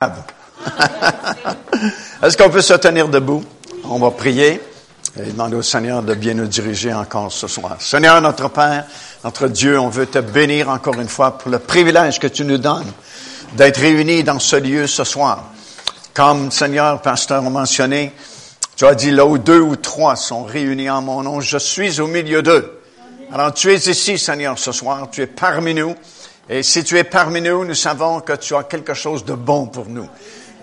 [2.22, 3.44] Est-ce qu'on peut se tenir debout?
[3.84, 4.58] On va prier
[5.14, 7.76] et demander au Seigneur de bien nous diriger encore ce soir.
[7.80, 8.86] Seigneur, notre Père,
[9.24, 12.56] notre Dieu, on veut te bénir encore une fois pour le privilège que tu nous
[12.56, 12.90] donnes
[13.58, 15.50] d'être réunis dans ce lieu ce soir.
[16.14, 18.14] Comme Seigneur, pasteur a mentionné,
[18.76, 22.00] tu as dit là où deux ou trois sont réunis en mon nom, je suis
[22.00, 22.80] au milieu d'eux.
[23.34, 25.94] Alors tu es ici, Seigneur, ce soir, tu es parmi nous.
[26.52, 29.68] Et si tu es parmi nous, nous savons que tu as quelque chose de bon
[29.68, 30.08] pour nous.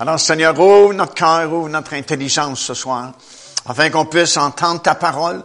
[0.02, 3.14] Alors, Seigneur, ouvre notre cœur, ouvre notre intelligence ce soir,
[3.66, 5.42] afin qu'on puisse entendre ta parole,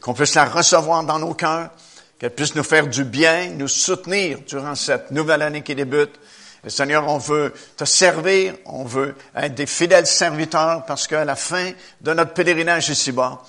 [0.00, 1.70] qu'on puisse la recevoir dans nos cœurs,
[2.18, 6.18] qu'elle puisse nous faire du bien, nous soutenir durant cette nouvelle année qui débute.
[6.66, 11.36] Et Seigneur, on veut te servir, on veut être des fidèles serviteurs, parce qu'à la
[11.36, 11.70] fin
[12.00, 13.40] de notre pèlerinage ici-bas,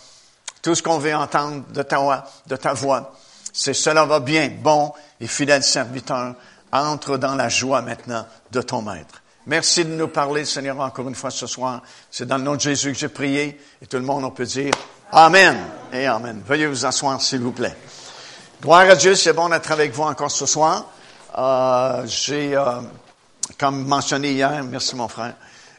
[0.61, 3.15] tout ce qu'on veut entendre de ta de ta voix,
[3.51, 6.35] c'est cela va bien, bon et fidèle serviteur,
[6.71, 9.21] entre dans la joie maintenant de ton maître.
[9.47, 11.81] Merci de nous parler, Seigneur, encore une fois ce soir.
[12.09, 14.45] C'est dans le nom de Jésus que j'ai prié et tout le monde, on peut
[14.45, 14.73] dire
[15.11, 15.55] Amen
[15.93, 16.41] et Amen.
[16.45, 17.75] Veuillez vous asseoir, s'il vous plaît.
[18.61, 20.85] Gloire à Dieu, c'est bon d'être avec vous encore ce soir.
[21.37, 22.81] Euh, j'ai, euh,
[23.59, 25.35] comme mentionné hier, merci mon frère,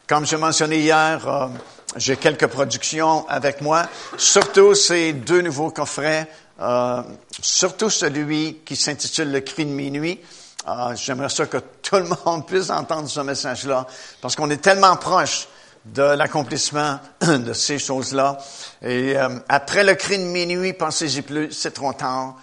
[0.07, 1.49] comme j'ai mentionné hier, euh,
[1.97, 6.29] j'ai quelques productions avec moi, surtout ces deux nouveaux coffrets
[6.61, 7.03] euh,
[7.41, 10.21] surtout celui qui s'intitule Le cri de minuit.
[10.69, 13.87] Euh, J'aimerais ça que tout le monde puisse entendre ce message-là,
[14.21, 15.49] parce qu'on est tellement proche
[15.85, 18.39] de l'accomplissement de ces choses-là.
[18.83, 22.37] Et euh, après le cri de minuit, pensez-y plus, c'est trop tard.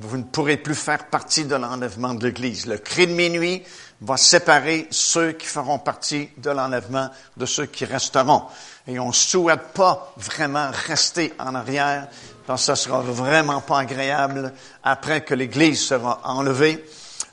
[0.00, 2.66] Vous ne pourrez plus faire partie de l'enlèvement de l'Église.
[2.66, 3.64] Le cri de minuit
[4.00, 8.44] va séparer ceux qui feront partie de l'enlèvement de ceux qui resteront.
[8.86, 12.06] Et on ne souhaite pas vraiment rester en arrière,
[12.48, 16.82] parce que ce sera vraiment pas agréable après que l'Église sera enlevée,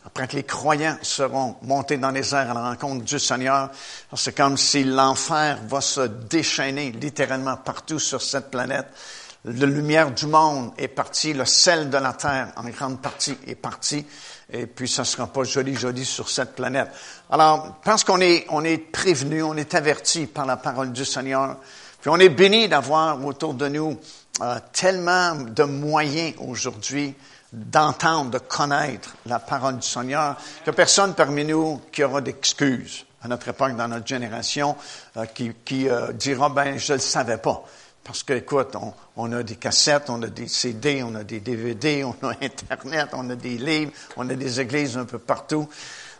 [0.05, 3.69] après que les croyants seront montés dans les airs à la rencontre du Seigneur.
[4.13, 8.87] C'est comme si l'enfer va se déchaîner littéralement partout sur cette planète.
[9.45, 13.55] La lumière du monde est partie, le sel de la terre en grande partie est
[13.55, 14.05] parti,
[14.51, 16.89] et puis ça sera pas joli, joli sur cette planète.
[17.29, 21.55] Alors, parce qu'on est, on est prévenu, on est averti par la parole du Seigneur,
[22.01, 23.97] puis on est béni d'avoir autour de nous
[24.71, 27.15] tellement de moyens aujourd'hui
[27.53, 30.35] d'entendre, de connaître la parole du Seigneur,
[30.65, 34.75] que personne parmi nous qui aura d'excuses à notre époque, dans notre génération,
[35.17, 37.63] euh, qui, qui euh, dira, ben, je ne le savais pas.
[38.03, 41.39] Parce que, écoute, on, on, a des cassettes, on a des CD, on a des
[41.39, 45.67] DVD, on a Internet, on a des livres, on a des églises un peu partout.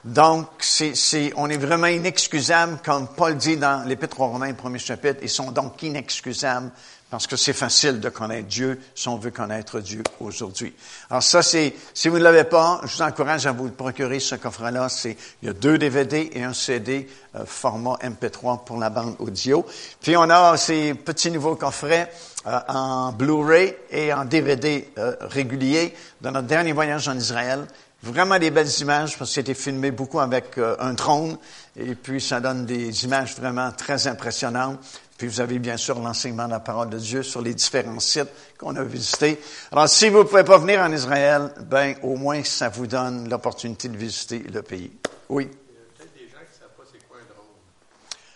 [0.04, 5.20] Donc, c'est, on est vraiment inexcusable, comme Paul dit dans l'Épître aux Romains, premier chapitre,
[5.22, 6.72] ils sont donc inexcusables
[7.16, 10.74] parce que c'est facile de connaître Dieu si on veut connaître Dieu aujourd'hui.
[11.10, 14.36] Alors ça, c'est, si vous ne l'avez pas, je vous encourage à vous procurer ce
[14.36, 14.90] coffret-là.
[14.90, 19.16] C'est, il y a deux DVD et un CD euh, format MP3 pour la bande
[19.20, 19.66] audio.
[20.02, 22.12] Puis on a ces petits nouveaux coffrets
[22.48, 27.66] euh, en Blu-ray et en DVD euh, régulier dans notre dernier voyage en Israël.
[28.04, 31.38] Vraiment des belles images parce que c'était filmé beaucoup avec un drone
[31.76, 34.78] et puis ça donne des images vraiment très impressionnantes.
[35.18, 38.28] Puis vous avez bien sûr l'enseignement de la parole de Dieu sur les différents sites
[38.58, 39.40] qu'on a visités.
[39.72, 43.30] Alors si vous ne pouvez pas venir en Israël, ben au moins ça vous donne
[43.30, 44.92] l'opportunité de visiter le pays.
[45.30, 45.50] Oui.
[45.50, 47.46] Il y a peut-être des gens qui ne savent pas c'est quoi un drone.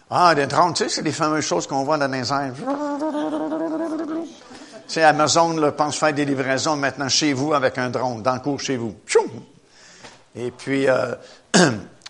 [0.09, 2.53] Ah, des drones, tu sais, c'est les fameuses choses qu'on voit dans les airs.
[4.87, 8.33] Tu sais, Amazon là, pense faire des livraisons maintenant chez vous avec un drone, dans
[8.33, 8.95] le cours chez vous.
[10.35, 11.13] Et puis, euh,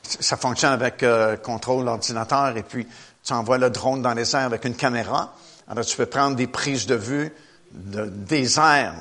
[0.03, 2.87] ça fonctionne avec euh, contrôle ordinateur et puis
[3.23, 5.33] tu envoies le drone dans les airs avec une caméra.
[5.67, 7.31] Alors, tu peux prendre des prises de vue
[7.71, 8.95] de, des airs.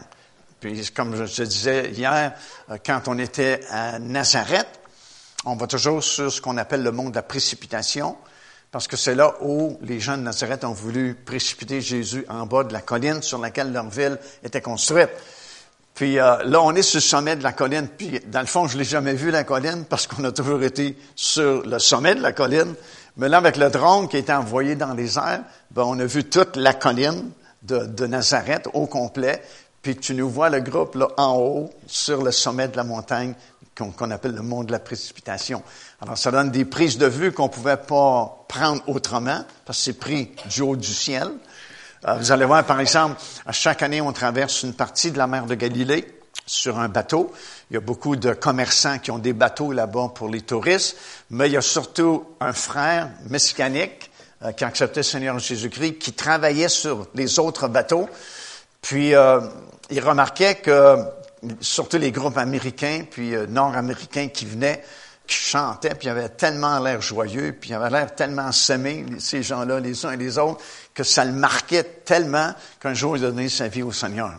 [0.60, 2.32] Puis, comme je te disais hier,
[2.70, 4.68] euh, quand on était à Nazareth,
[5.44, 8.16] on va toujours sur ce qu'on appelle le monde de la précipitation,
[8.70, 12.64] parce que c'est là où les gens de Nazareth ont voulu précipiter Jésus en bas
[12.64, 15.10] de la colline sur laquelle leur ville était construite.
[15.94, 17.88] Puis euh, là, on est sur le sommet de la colline.
[17.88, 20.96] Puis, dans le fond, je l'ai jamais vu, la colline, parce qu'on a toujours été
[21.14, 22.74] sur le sommet de la colline.
[23.26, 25.42] Là, avec le drone qui a été envoyé dans les airs,
[25.72, 27.30] ben, on a vu toute la colline
[27.62, 29.42] de, Nazareth au complet.
[29.82, 33.34] Puis tu nous vois le groupe là en haut, sur le sommet de la montagne,
[33.74, 35.62] qu'on appelle le mont de la précipitation.
[36.00, 39.98] Alors, ça donne des prises de vue qu'on pouvait pas prendre autrement, parce que c'est
[39.98, 41.28] pris du haut du ciel.
[42.06, 45.26] Euh, vous allez voir, par exemple, à chaque année, on traverse une partie de la
[45.26, 47.32] mer de Galilée sur un bateau.
[47.70, 50.96] Il y a beaucoup de commerçants qui ont des bateaux là-bas pour les touristes,
[51.30, 54.10] mais il y a surtout un frère messianique
[54.42, 58.08] euh, qui a accepté le Seigneur Jésus-Christ, qui travaillait sur les autres bateaux.
[58.80, 59.40] Puis euh,
[59.90, 60.96] il remarquait que
[61.60, 64.82] surtout les groupes américains puis euh, nord-américains qui venaient,
[65.26, 69.42] qui chantaient, puis ils avaient tellement l'air joyeux, puis ils avaient l'air tellement semés, ces
[69.42, 70.62] gens-là, les uns et les autres,
[70.94, 74.32] que ça le marquait tellement qu'un jour, il a donné sa vie au Seigneur.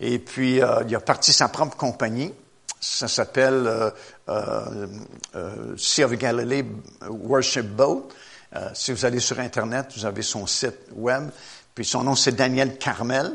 [0.00, 2.32] Et puis, euh, il a parti sa propre compagnie.
[2.80, 3.90] Ça s'appelle euh,
[4.28, 4.86] euh,
[5.34, 6.64] euh, Sea of Galilee
[7.08, 8.08] Worship Boat.
[8.54, 11.30] Euh, si vous allez sur Internet, vous avez son site web.
[11.74, 13.32] Puis son nom, c'est Daniel Carmel.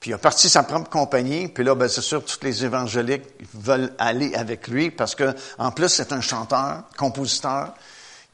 [0.00, 1.48] Puis il a parti sa propre compagnie.
[1.48, 3.24] Puis là, ben, c'est sûr, tous les évangéliques
[3.54, 7.74] veulent aller avec lui parce que, en plus, c'est un chanteur, compositeur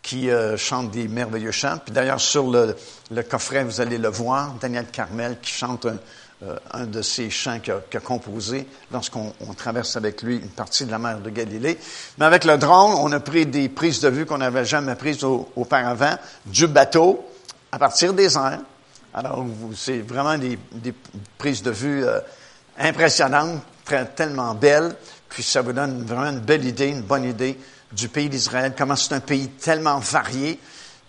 [0.02, 1.78] qui euh, chante des merveilleux chants.
[1.84, 2.76] Puis d'ailleurs, sur le,
[3.10, 5.96] le, coffret, vous allez le voir, Daniel Carmel qui chante un,
[6.44, 10.90] euh, un de ces chants qu'il a, composé lorsqu'on traverse avec lui une partie de
[10.90, 11.78] la mer de Galilée.
[12.18, 15.22] Mais avec le drone, on a pris des prises de vue qu'on n'avait jamais prises
[15.22, 16.16] au, auparavant
[16.46, 17.24] du bateau
[17.70, 18.60] à partir des airs.
[19.14, 19.44] Alors,
[19.76, 20.58] c'est vraiment des,
[21.38, 22.18] prises de vue euh,
[22.78, 23.62] impressionnantes,
[24.16, 24.96] tellement belles.
[25.28, 27.58] Puis ça vous donne vraiment une belle idée, une bonne idée
[27.92, 30.58] du pays d'Israël, comment c'est un pays tellement varié.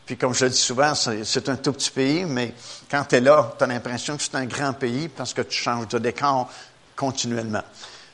[0.06, 2.54] Puis comme je le dis souvent, c'est un tout petit pays, mais
[2.92, 5.58] quand tu es là, tu as l'impression que c'est un grand pays parce que tu
[5.58, 6.50] changes de décor
[6.96, 7.64] continuellement.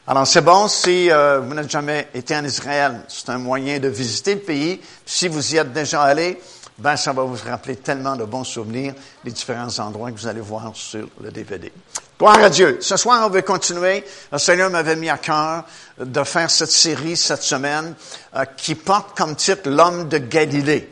[0.06, 3.88] Alors c'est bon si euh, vous n'avez jamais été en Israël, c'est un moyen de
[3.88, 4.82] visiter le pays.
[5.06, 6.40] Si vous y êtes déjà allé,
[6.80, 8.94] ben ça va vous rappeler tellement de bons souvenirs,
[9.24, 11.72] les différents endroits que vous allez voir sur le DVD.
[12.18, 12.80] Gloire à Dieu.
[12.82, 14.04] Ce soir, on veut continuer.
[14.32, 15.64] Le Seigneur m'avait mis à cœur
[16.00, 17.94] de faire cette série cette semaine
[18.36, 20.90] euh, qui porte comme titre L'homme de Galilée.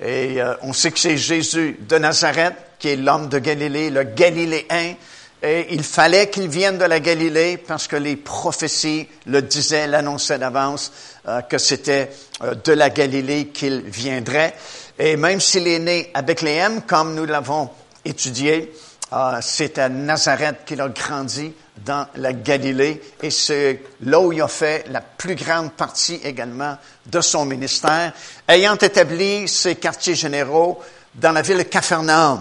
[0.00, 4.04] Et euh, on sait que c'est Jésus de Nazareth qui est l'homme de Galilée, le
[4.04, 4.94] Galiléen.
[5.42, 10.38] Et il fallait qu'il vienne de la Galilée parce que les prophéties le disaient, l'annonçaient
[10.38, 10.92] d'avance
[11.28, 12.10] euh, que c'était
[12.42, 14.54] euh, de la Galilée qu'il viendrait.
[14.98, 17.70] Et même s'il est né à Bethléem, comme nous l'avons
[18.04, 18.72] étudié,
[19.12, 21.52] euh, c'est à Nazareth qu'il a grandi
[21.84, 26.76] dans la Galilée et c'est là où il a fait la plus grande partie également
[27.06, 28.12] de son ministère,
[28.48, 30.80] ayant établi ses quartiers généraux
[31.14, 32.40] dans la ville de Capharnaüm.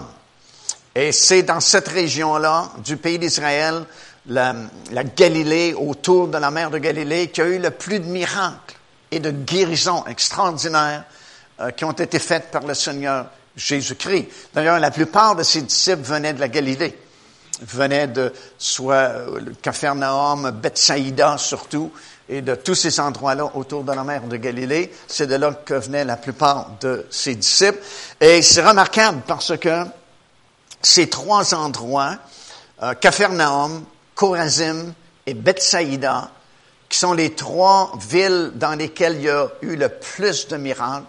[0.94, 3.84] Et c'est dans cette région-là du pays d'Israël,
[4.28, 4.56] la,
[5.16, 8.76] Galilée, autour de la mer de Galilée, qui a eu le plus de miracles
[9.12, 11.04] et de guérisons extraordinaires
[11.60, 14.28] euh, qui ont été faites par le Seigneur Jésus-Christ.
[14.54, 16.98] D'ailleurs, la plupart de ses disciples venaient de la Galilée
[17.62, 19.10] venait de soit
[19.40, 21.92] le Capharnaüm, Bethsaïda surtout,
[22.28, 24.92] et de tous ces endroits-là autour de la mer de Galilée.
[25.08, 27.80] C'est de là que venaient la plupart de ses disciples.
[28.20, 29.86] Et c'est remarquable parce que
[30.82, 32.18] ces trois endroits,
[32.84, 32.94] euh,
[34.16, 34.94] Chorazim
[35.26, 36.32] et Bethsaïda,
[36.88, 41.06] qui sont les trois villes dans lesquelles il y a eu le plus de miracles,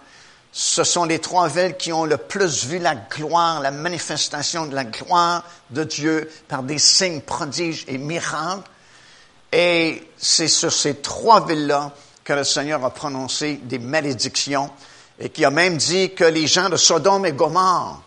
[0.59, 4.73] ce sont les trois villes qui ont le plus vu la gloire, la manifestation de
[4.73, 8.67] la gloire de Dieu par des signes, prodiges et miracles.
[9.51, 11.91] Et c'est sur ces trois villes-là
[12.23, 14.71] que le Seigneur a prononcé des malédictions
[15.19, 18.01] et qui a même dit que les gens de Sodome et Gomorre,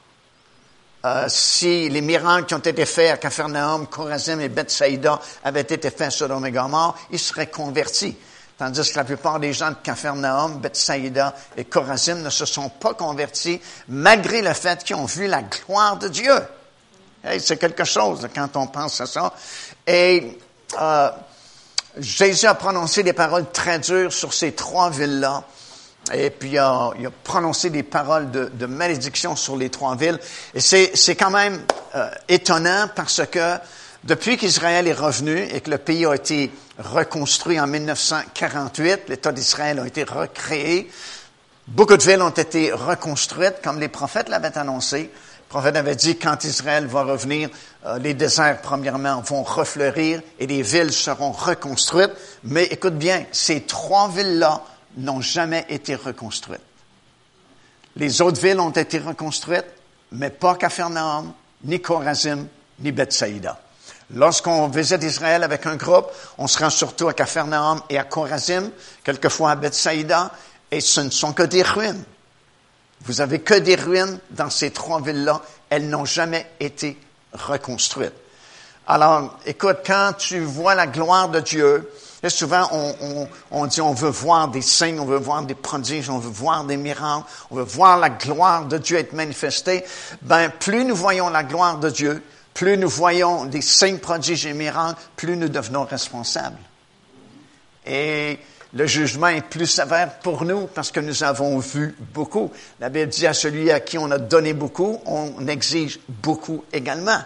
[1.04, 5.88] euh, si les miracles qui ont été faits à Capharnaüm, Chorazim et Bethsaïda avaient été
[5.88, 8.16] faits à Sodome et Gomorre, ils seraient convertis.
[8.60, 12.92] Tandis que la plupart des gens de Capharnaüm, Bethsaïda et Chorazim ne se sont pas
[12.92, 13.58] convertis
[13.88, 16.34] malgré le fait qu'ils ont vu la gloire de Dieu.
[17.24, 19.32] Hey, c'est quelque chose quand on pense à ça.
[19.86, 20.36] Et
[20.78, 21.10] euh,
[21.96, 25.42] Jésus a prononcé des paroles très dures sur ces trois villes-là.
[26.12, 26.92] Et puis, il a,
[27.24, 30.20] prononcé des paroles de, de, malédiction sur les trois villes.
[30.52, 31.62] Et c'est quand même
[31.94, 33.56] euh, étonnant parce que
[34.04, 39.78] depuis qu'Israël est revenu et que le pays a été reconstruit en 1948, l'État d'Israël
[39.78, 40.90] a été recréé,
[41.68, 45.02] beaucoup de villes ont été reconstruites comme les prophètes l'avaient annoncé.
[45.02, 47.50] Le prophète avait dit quand Israël va revenir,
[47.84, 52.12] euh, les déserts, premièrement, vont refleurir et les villes seront reconstruites.
[52.44, 54.62] Mais écoute bien, ces trois villes-là
[54.96, 56.60] n'ont jamais été reconstruites.
[57.96, 59.66] Les autres villes ont été reconstruites,
[60.12, 61.32] mais pas Capharnaüm,
[61.64, 62.46] ni Chorazim,
[62.78, 63.60] ni Bethsaïda.
[64.14, 68.70] Lorsqu'on visite Israël avec un groupe, on se rend surtout à Capharnaüm et à Chorazim,
[69.04, 70.32] quelquefois à Bethsaïda,
[70.70, 72.04] et ce ne sont que des ruines.
[73.02, 75.40] Vous avez que des ruines dans ces trois villes-là.
[75.70, 76.98] Elles n'ont jamais été
[77.32, 78.14] reconstruites.
[78.86, 81.88] Alors, écoute, quand tu vois la gloire de Dieu,
[82.22, 85.54] et souvent on, on, on, dit on veut voir des signes, on veut voir des
[85.54, 89.84] prodiges, on veut voir des miracles, on veut voir la gloire de Dieu être manifestée.
[90.22, 92.22] Ben, plus nous voyons la gloire de Dieu,
[92.54, 94.72] plus nous voyons des signes, prodiges et
[95.16, 96.58] plus nous devenons responsables.
[97.86, 98.38] Et
[98.72, 102.52] le jugement est plus sévère pour nous parce que nous avons vu beaucoup.
[102.78, 107.20] La Bible dit à celui à qui on a donné beaucoup, on exige beaucoup également.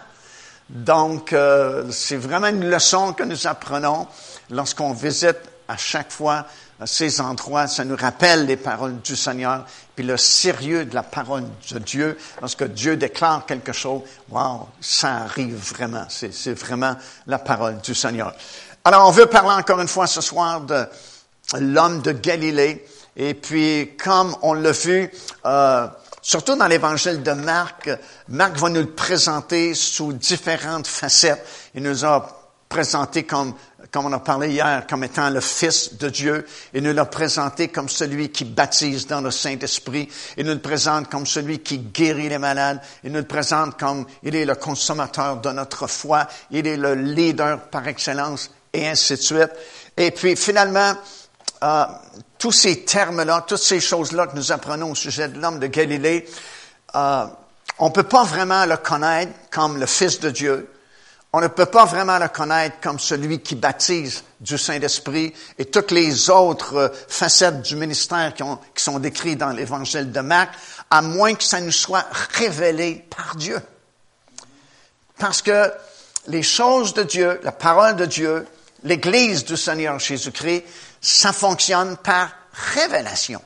[0.69, 4.07] Donc, euh, c'est vraiment une leçon que nous apprenons
[4.49, 6.47] lorsqu'on visite à chaque fois
[6.79, 9.65] à ces endroits, ça nous rappelle les paroles du Seigneur,
[9.95, 12.17] puis le sérieux de la parole de Dieu.
[12.41, 16.05] Lorsque Dieu déclare quelque chose, wow, ça arrive vraiment.
[16.09, 16.95] C'est vraiment
[17.27, 18.33] la parole du Seigneur.
[18.83, 20.85] Alors, on veut parler encore une fois ce soir de
[21.59, 22.85] l'homme de Galilée.
[23.15, 25.09] Et puis, comme on l'a vu,
[25.45, 25.87] euh,
[26.21, 27.89] surtout dans l'évangile de Marc,
[28.27, 31.45] Marc va nous le présenter sous différentes facettes.
[31.73, 33.53] Il nous a présenté comme,
[33.95, 36.45] comme on a parlé hier, comme étant le Fils de Dieu.
[36.73, 40.09] Il nous l'a présenté comme celui qui baptise dans le Saint-Esprit.
[40.35, 42.81] Il nous le présente comme celui qui guérit les malades.
[43.05, 46.27] Il nous le présente comme il est le consommateur de notre foi.
[46.51, 49.51] Il est le leader par excellence et ainsi de suite.
[49.95, 50.91] Et puis finalement,
[51.63, 51.85] euh,
[52.37, 56.27] tous ces termes-là, toutes ces choses-là que nous apprenons au sujet de l'homme de Galilée,
[56.95, 57.27] euh,
[57.79, 60.69] on ne peut pas vraiment le connaître comme le Fils de Dieu.
[61.37, 65.91] On ne peut pas vraiment le connaître comme celui qui baptise du Saint-Esprit et toutes
[65.91, 68.41] les autres euh, facettes du ministère qui,
[68.73, 70.55] qui sont décrites dans l'Évangile de Marc,
[70.89, 73.59] à moins que ça nous soit révélé par Dieu.
[75.19, 75.73] Parce que
[76.27, 78.47] les choses de Dieu, la parole de Dieu,
[78.85, 80.63] l'Église du Seigneur Jésus-Christ,
[81.01, 82.29] ça fonctionne par
[82.75, 83.41] révélation.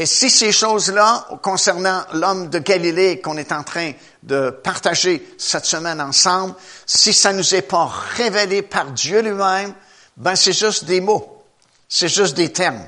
[0.00, 3.92] Et si ces choses-là, concernant l'homme de Galilée qu'on est en train
[4.22, 6.54] de partager cette semaine ensemble,
[6.86, 7.84] si ça nous est pas
[8.16, 9.74] révélé par Dieu lui-même,
[10.16, 11.44] ben c'est juste des mots.
[11.86, 12.82] C'est juste des termes.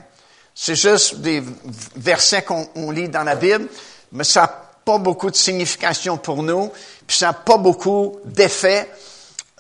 [0.55, 1.43] C'est juste des
[1.97, 3.69] versets qu'on lit dans la Bible,
[4.13, 6.73] mais ça n'a pas beaucoup de signification pour nous,
[7.07, 8.91] puis ça n'a pas beaucoup d'effet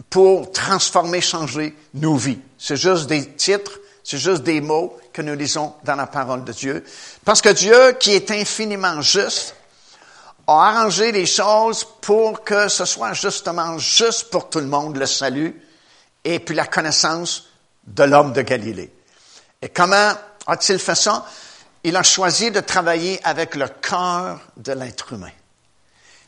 [0.09, 2.39] pour transformer, changer nos vies.
[2.57, 6.52] C'est juste des titres, c'est juste des mots que nous lisons dans la parole de
[6.52, 6.85] Dieu.
[7.25, 9.54] Parce que Dieu, qui est infiniment juste,
[10.47, 15.07] a arrangé les choses pour que ce soit justement juste pour tout le monde le
[15.07, 15.61] salut
[16.25, 17.49] et puis la connaissance
[17.87, 18.92] de l'homme de Galilée.
[19.61, 20.12] Et comment
[20.47, 21.26] a-t-il fait ça?
[21.85, 25.33] Il a choisi de travailler avec le cœur de l'être humain.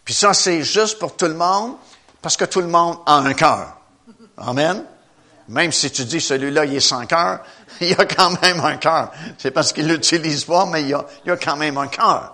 [0.04, 1.76] Puis ça, c'est juste pour tout le monde,
[2.20, 3.76] parce que tout le monde a un cœur.
[4.36, 4.84] Amen.
[5.48, 7.40] Même si tu dis celui-là, il est sans cœur,
[7.80, 9.12] il a quand même un cœur.
[9.38, 12.32] C'est parce qu'il l'utilise pas, mais il a, il a quand même un cœur.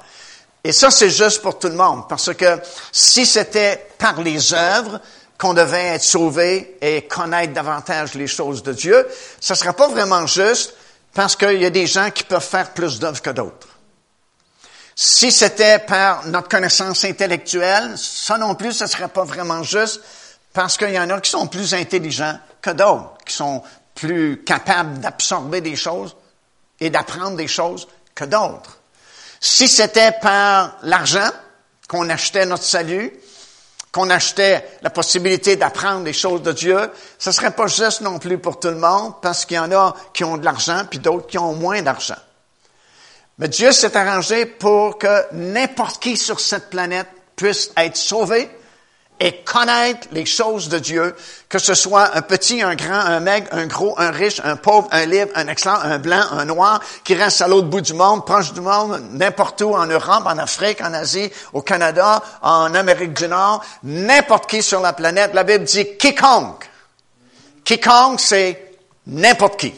[0.63, 2.09] Et ça, c'est juste pour tout le monde.
[2.09, 2.61] Parce que
[2.93, 5.01] si c'était par les œuvres
[5.39, 9.07] qu'on devait être sauvé et connaître davantage les choses de Dieu,
[9.41, 10.75] ça ne serait pas vraiment juste
[11.15, 13.69] parce qu'il y a des gens qui peuvent faire plus d'œuvres que d'autres.
[14.95, 20.03] Si c'était par notre connaissance intellectuelle, ça non plus, ce ne serait pas vraiment juste
[20.53, 23.63] parce qu'il y en a qui sont plus intelligents que d'autres, qui sont
[23.95, 26.17] plus capables d'absorber des choses
[26.81, 28.79] et d'apprendre des choses que d'autres.
[29.41, 31.31] Si c'était par l'argent
[31.89, 33.13] qu'on achetait notre salut,
[33.93, 38.39] qu'on achetait la possibilité d'apprendre des choses de Dieu, ce serait pas juste non plus
[38.39, 41.27] pour tout le monde, parce qu'il y en a qui ont de l'argent, puis d'autres
[41.27, 42.19] qui ont moins d'argent.
[43.39, 48.51] Mais Dieu s'est arrangé pour que n'importe qui sur cette planète puisse être sauvé
[49.21, 51.15] et connaître les choses de Dieu,
[51.51, 54.89] que ce soit un petit, un grand, un maigre, un gros, un riche, un pauvre,
[54.93, 58.25] un libre, un excellent, un blanc, un noir, qui reste à l'autre bout du monde,
[58.25, 63.13] proche du monde, n'importe où, en Europe, en Afrique, en Asie, au Canada, en Amérique
[63.13, 65.35] du Nord, n'importe qui sur la planète.
[65.35, 66.71] La Bible dit quiconque.
[67.63, 68.73] Quiconque, c'est
[69.07, 69.75] n'importe qui.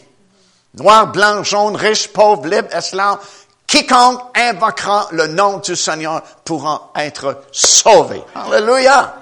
[0.74, 3.18] Noir, blanc, jaune, riche, pauvre, libre, esclave.
[3.66, 8.22] Quiconque invoquera le nom du Seigneur pourra être sauvé.
[8.34, 9.21] Alléluia!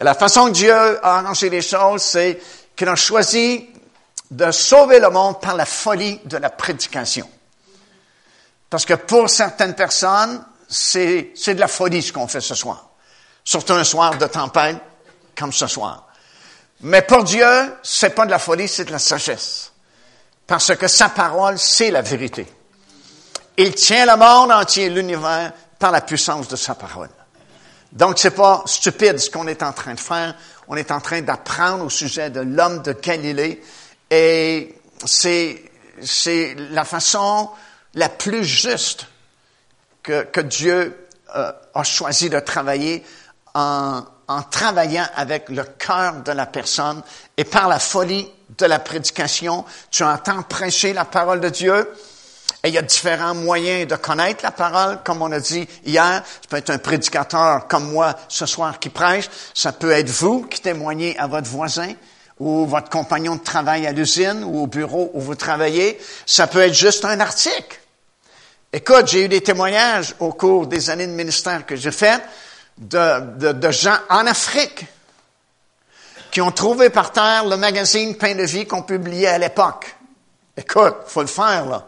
[0.00, 2.40] La façon que Dieu a arrangé les choses, c'est
[2.74, 3.68] qu'il a choisi
[4.30, 7.28] de sauver le monde par la folie de la prédication.
[8.68, 12.90] Parce que pour certaines personnes, c'est, de la folie ce qu'on fait ce soir.
[13.44, 14.78] Surtout un soir de tempête
[15.38, 16.08] comme ce soir.
[16.80, 17.46] Mais pour Dieu,
[17.82, 19.72] c'est pas de la folie, c'est de la sagesse.
[20.46, 22.46] Parce que sa parole, c'est la vérité.
[23.56, 27.08] Il tient le monde entier, l'univers, par la puissance de sa parole.
[27.96, 30.34] Donc, c'est pas stupide ce qu'on est en train de faire.
[30.68, 33.62] On est en train d'apprendre au sujet de l'homme de Galilée.
[34.10, 34.74] Et
[35.06, 35.64] c'est,
[36.02, 37.48] c'est la façon
[37.94, 39.06] la plus juste
[40.02, 43.02] que, que Dieu euh, a choisi de travailler
[43.54, 47.02] en, en travaillant avec le cœur de la personne
[47.38, 49.64] et par la folie de la prédication.
[49.90, 51.90] Tu entends prêcher la parole de Dieu
[52.66, 56.22] et il y a différents moyens de connaître la parole, comme on a dit hier.
[56.24, 59.30] Ça peut être un prédicateur comme moi ce soir qui prêche.
[59.54, 61.92] Ça peut être vous qui témoignez à votre voisin
[62.40, 65.96] ou votre compagnon de travail à l'usine ou au bureau où vous travaillez.
[66.26, 67.78] Ça peut être juste un article.
[68.72, 72.20] Écoute, j'ai eu des témoignages au cours des années de ministère que j'ai fait
[72.78, 74.86] de, de gens en Afrique
[76.32, 79.94] qui ont trouvé par terre le magazine Pain de vie qu'on publiait à l'époque
[80.56, 81.86] Écoute, faut le faire, là.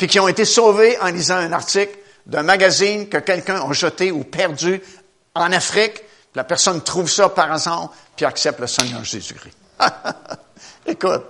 [0.00, 4.10] Puis qui ont été sauvés en lisant un article d'un magazine que quelqu'un a jeté
[4.10, 4.80] ou perdu
[5.34, 6.02] en Afrique.
[6.34, 9.58] La personne trouve ça par hasard, puis accepte le Seigneur Jésus-Christ.
[10.86, 11.24] Écoute,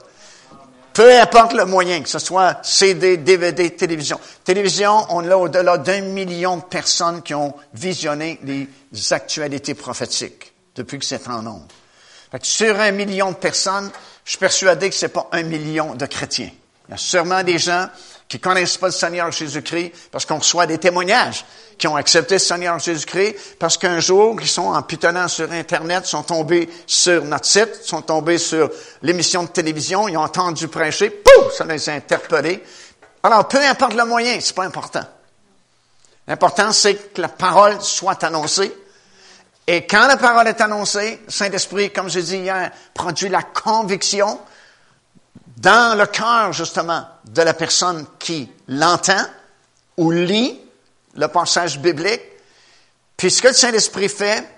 [0.92, 4.20] peu importe le moyen, que ce soit CD, DVD, télévision.
[4.44, 8.68] Télévision, on a au-delà d'un million de personnes qui ont visionné les
[9.12, 11.66] actualités prophétiques depuis que c'est en nombre.
[12.40, 13.90] sur un million de personnes,
[14.24, 16.52] je suis persuadé que c'est pas un million de chrétiens.
[16.86, 17.88] Il y a sûrement des gens
[18.30, 21.44] qui connaissent pas le Seigneur Jésus-Christ parce qu'on reçoit des témoignages
[21.76, 26.06] qui ont accepté le Seigneur Jésus-Christ parce qu'un jour, ils sont en pitonnant sur Internet,
[26.06, 28.70] sont tombés sur notre site, sont tombés sur
[29.02, 32.62] l'émission de télévision, ils ont entendu prêcher, pouf, ça les a interpellés.
[33.24, 35.04] Alors, peu importe le moyen, c'est pas important.
[36.28, 38.72] L'important, c'est que la parole soit annoncée.
[39.66, 44.38] Et quand la parole est annoncée, Saint-Esprit, comme je dit hier, produit la conviction
[45.60, 49.22] dans le cœur, justement, de la personne qui l'entend
[49.98, 50.58] ou lit
[51.14, 52.22] le passage biblique.
[53.16, 54.48] Puis ce que le Saint-Esprit fait,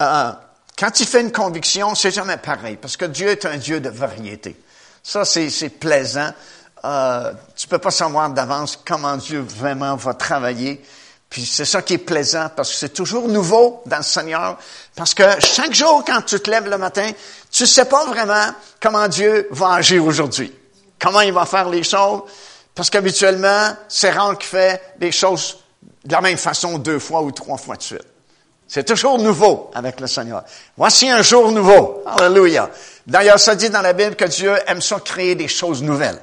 [0.00, 0.32] euh,
[0.78, 3.90] quand il fait une conviction, c'est jamais pareil, parce que Dieu est un Dieu de
[3.90, 4.58] variété.
[5.02, 6.30] Ça, c'est plaisant.
[6.84, 10.82] Euh, tu peux pas savoir d'avance comment Dieu vraiment va travailler.
[11.28, 14.58] Puis c'est ça qui est plaisant, parce que c'est toujours nouveau dans le Seigneur.
[14.96, 17.10] Parce que chaque jour, quand tu te lèves le matin,
[17.62, 18.46] tu sais pas vraiment
[18.80, 20.52] comment Dieu va agir aujourd'hui.
[20.98, 22.22] Comment il va faire les choses.
[22.74, 25.58] Parce qu'habituellement, c'est rare qu'il fait des choses
[26.04, 28.04] de la même façon deux fois ou trois fois de suite.
[28.66, 30.42] C'est toujours nouveau avec le Seigneur.
[30.76, 32.02] Voici un jour nouveau.
[32.04, 32.68] Alléluia.
[33.06, 36.20] D'ailleurs, ça dit dans la Bible que Dieu aime ça créer des choses nouvelles.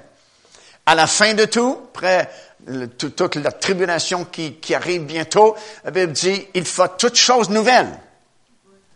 [0.85, 2.29] À la fin de tout, après
[2.97, 5.55] toute la tribulation qui, qui arrive bientôt,
[5.85, 7.97] la Bible dit, il faut toutes choses nouvelles.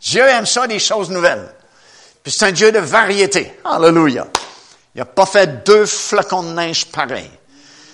[0.01, 1.49] Dieu aime ça, des choses nouvelles.
[2.23, 3.51] Puis c'est un Dieu de variété.
[3.65, 4.27] Alléluia.
[4.95, 7.29] Il n'a pas fait deux flocons de neige pareils.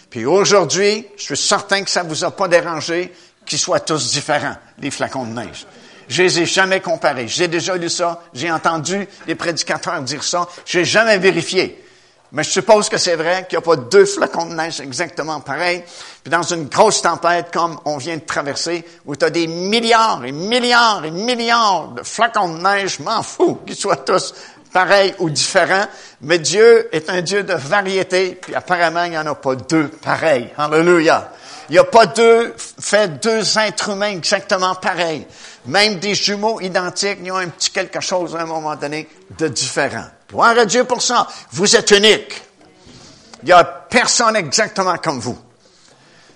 [0.10, 3.14] Puis aujourd'hui, je suis certain que ça ne vous a pas dérangé
[3.46, 5.66] qu'ils soient tous différents, les flacons de neige.
[6.08, 7.28] Je les ai jamais comparés.
[7.28, 11.84] J'ai déjà lu ça, j'ai entendu les prédicateurs dire ça, j'ai jamais vérifié.
[12.32, 15.40] Mais je suppose que c'est vrai qu'il n'y a pas deux flacons de neige exactement
[15.40, 15.84] pareils.
[16.24, 20.24] Puis dans une grosse tempête comme on vient de traverser, où tu as des milliards
[20.24, 24.34] et milliards et milliards de flacons de neige, je m'en fous qu'ils soient tous
[24.72, 25.86] pareils ou différents.
[26.22, 29.88] Mais Dieu est un Dieu de variété, puis apparemment, il n'y en a pas deux
[29.88, 30.50] pareils.
[30.58, 31.32] Alléluia.
[31.70, 35.26] Il n'y a pas deux, fait deux êtres humains exactement pareils.
[35.66, 39.48] Même des jumeaux identiques, ils ont un petit quelque chose à un moment donné de
[39.48, 40.06] différent.
[40.30, 41.28] Gloire à Dieu pour ça.
[41.52, 42.42] Vous êtes unique.
[43.42, 45.40] Il n'y a personne exactement comme vous.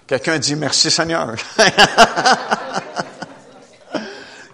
[0.08, 1.36] Quelqu'un dit merci Seigneur.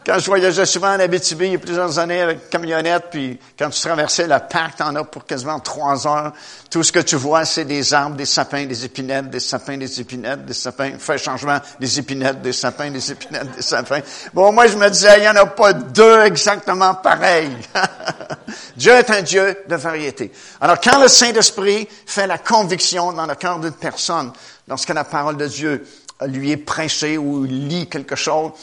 [0.09, 3.69] Quand je voyageais souvent en Abitibi il y a plusieurs années avec camionnette, puis quand
[3.69, 6.33] tu traversais la parc, t'en as pour quasiment trois heures.
[6.71, 10.01] Tout ce que tu vois, c'est des arbres, des sapins, des épinettes, des sapins, des
[10.01, 10.93] épinettes, des sapins.
[10.97, 13.99] Fais changement, des épinettes, des sapins, des épinettes, des sapins.
[14.33, 17.55] Bon, moi, je me disais, il n'y en a pas deux exactement pareils.
[18.75, 20.31] Dieu est un Dieu de variété.
[20.59, 24.31] Alors, quand le Saint-Esprit fait la conviction dans le cœur d'une personne,
[24.67, 25.85] lorsque la parole de Dieu
[26.25, 28.53] lui est prêchée ou lit quelque chose,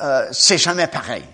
[0.00, 1.24] euh, c'est jamais pareil.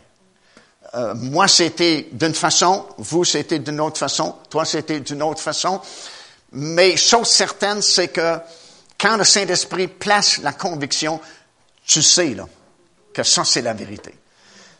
[0.95, 5.81] Euh, moi, c'était d'une façon, vous, c'était d'une autre façon, toi, c'était d'une autre façon.
[6.53, 8.39] Mais chose certaine, c'est que
[8.99, 11.21] quand le Saint-Esprit place la conviction,
[11.87, 12.47] tu sais là,
[13.13, 14.15] que ça, c'est la vérité.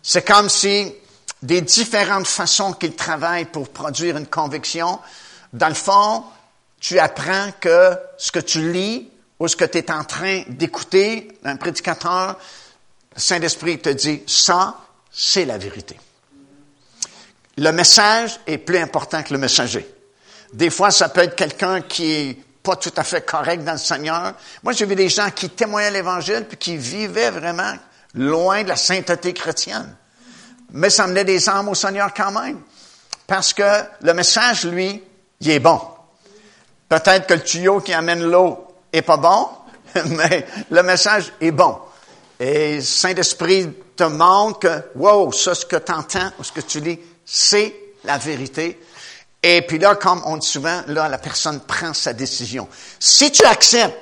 [0.03, 0.95] C'est comme si
[1.43, 4.99] des différentes façons qu'il travaille pour produire une conviction,
[5.53, 6.25] dans le fond,
[6.81, 11.29] tu apprends que ce que tu lis ou ce que tu es en train d'écouter,
[11.45, 12.39] un prédicateur,
[13.19, 14.79] Saint-Esprit te dit, ça,
[15.11, 15.99] c'est la vérité.
[17.57, 19.87] Le message est plus important que le messager.
[20.53, 23.79] Des fois, ça peut être quelqu'un qui est pas tout à fait correct dans le
[23.79, 24.35] Seigneur.
[24.63, 27.75] Moi, j'ai vu des gens qui témoignaient l'Évangile puis qui vivaient vraiment
[28.15, 29.97] loin de la sainteté chrétienne.
[30.71, 32.61] Mais ça menait des âmes au Seigneur quand même.
[33.27, 35.03] Parce que le message, lui,
[35.41, 35.81] il est bon.
[36.89, 39.49] Peut-être que le tuyau qui amène l'eau est pas bon,
[40.07, 41.79] mais le message est bon.
[42.41, 46.81] Et Saint-Esprit te montre que, wow, ça, ce que tu entends ou ce que tu
[46.81, 47.75] lis, c'est
[48.05, 48.81] la vérité.
[49.43, 52.69] Et puis là, comme on dit souvent, là, la personne prend sa décision.
[52.99, 53.97] Si tu acceptes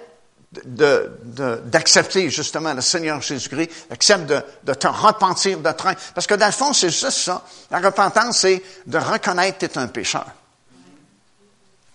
[0.53, 5.95] d'accepter justement le Seigneur Jésus-Christ, accepte de, de, te repentir de train.
[6.15, 7.43] Parce que dans le fond, c'est juste ça.
[7.71, 10.27] La repentance, c'est de reconnaître que tu es un pécheur.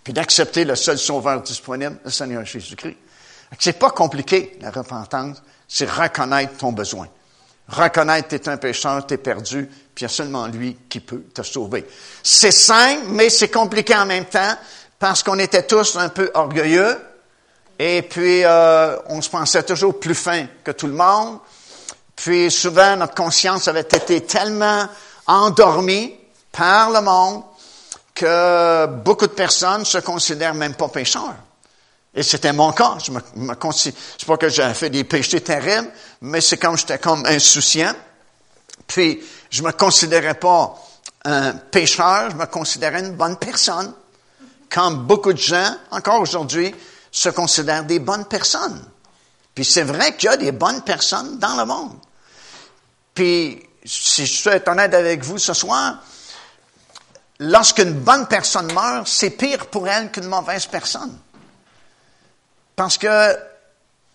[0.04, 2.96] Puis d'accepter le seul sauveur disponible, le Seigneur Jésus-Christ.
[3.58, 7.08] C'est pas compliqué, la repentance c'est reconnaître ton besoin.
[7.66, 10.76] Reconnaître que tu es un pécheur, tu es perdu, puis il y a seulement lui
[10.90, 11.86] qui peut te sauver.
[12.22, 14.54] C'est simple, mais c'est compliqué en même temps,
[14.98, 16.98] parce qu'on était tous un peu orgueilleux,
[17.78, 21.38] et puis euh, on se pensait toujours plus fin que tout le monde.
[22.16, 24.86] Puis souvent, notre conscience avait été tellement
[25.26, 26.14] endormie
[26.52, 27.44] par le monde
[28.14, 31.36] que beaucoup de personnes se considèrent même pas pécheurs.
[32.14, 32.98] Et c'était mon cas.
[33.04, 36.98] Je me, me c'est pas que j'avais fait des péchés terribles, mais c'est comme j'étais
[36.98, 37.94] comme insouciant.
[38.86, 40.74] Puis, je me considérais pas
[41.24, 43.94] un pécheur, je me considérais une bonne personne.
[44.68, 46.74] Comme beaucoup de gens, encore aujourd'hui,
[47.10, 48.82] se considèrent des bonnes personnes.
[49.54, 51.92] Puis c'est vrai qu'il y a des bonnes personnes dans le monde.
[53.14, 55.98] Puis, si je suis honnête avec vous ce soir,
[57.38, 61.18] lorsqu'une bonne personne meurt, c'est pire pour elle qu'une mauvaise personne.
[62.76, 63.36] Parce que,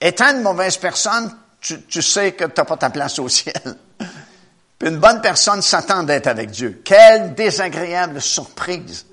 [0.02, 3.62] étant une mauvaise personne, tu, sais que tu n'as pas ta place au ciel.
[4.80, 6.82] Puis une bonne personne s'attend d'être avec Dieu.
[6.86, 9.06] Quelle désagréable surprise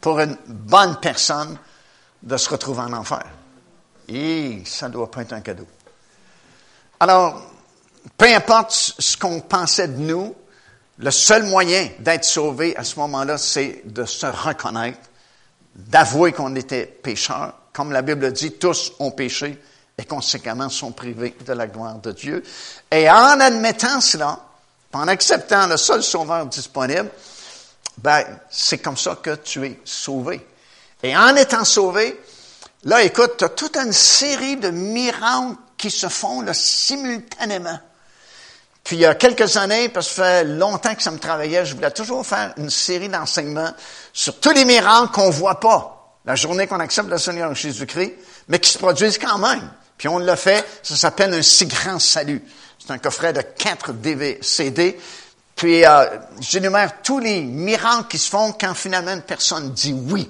[0.00, 1.58] pour une bonne personne
[2.22, 3.24] de se retrouver en enfer.
[4.08, 5.66] Et ça doit pas être un cadeau.
[7.00, 7.42] Alors,
[8.16, 10.34] peu importe ce qu'on pensait de nous,
[10.98, 14.98] le seul moyen d'être sauvé à ce moment-là, c'est de se reconnaître,
[15.74, 17.54] d'avouer qu'on était pécheur.
[17.72, 19.58] Comme la Bible dit, tous ont péché
[19.96, 22.42] et conséquemment sont privés de la gloire de Dieu.
[22.90, 24.38] Et en admettant cela,
[24.92, 27.10] en acceptant le seul sauveur disponible,
[27.98, 30.46] ben, c'est comme ça que tu es sauvé.
[31.02, 32.20] Et en étant sauvé,
[32.84, 37.78] là, écoute, tu as toute une série de miracles qui se font là, simultanément.
[38.84, 41.64] Puis il y a quelques années, parce que ça fait longtemps que ça me travaillait,
[41.64, 43.72] je voulais toujours faire une série d'enseignements
[44.12, 48.14] sur tous les miracles qu'on voit pas la journée qu'on accepte le Seigneur Jésus-Christ,
[48.48, 49.70] mais qui se produisent quand même.
[49.98, 52.42] Puis on l'a fait, ça s'appelle un si grand salut.
[52.78, 53.92] C'est un coffret de quatre
[54.40, 54.98] CD.
[55.54, 56.06] Puis euh,
[56.40, 60.28] j'énumère tous les miracles qui se font quand finalement une personne dit oui.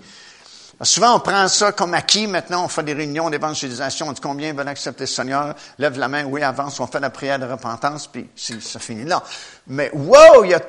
[0.83, 2.27] Souvent, on prend ça comme acquis.
[2.27, 4.09] Maintenant, on fait des réunions d'évangélisation.
[4.09, 5.55] On dit combien veulent accepter le Seigneur?
[5.79, 6.25] Lève la main.
[6.25, 6.81] Oui, avance.
[6.81, 8.09] On fait la prière de repentance.
[8.09, 9.23] Puis ça finit là.
[9.69, 10.61] Mais wow, il y a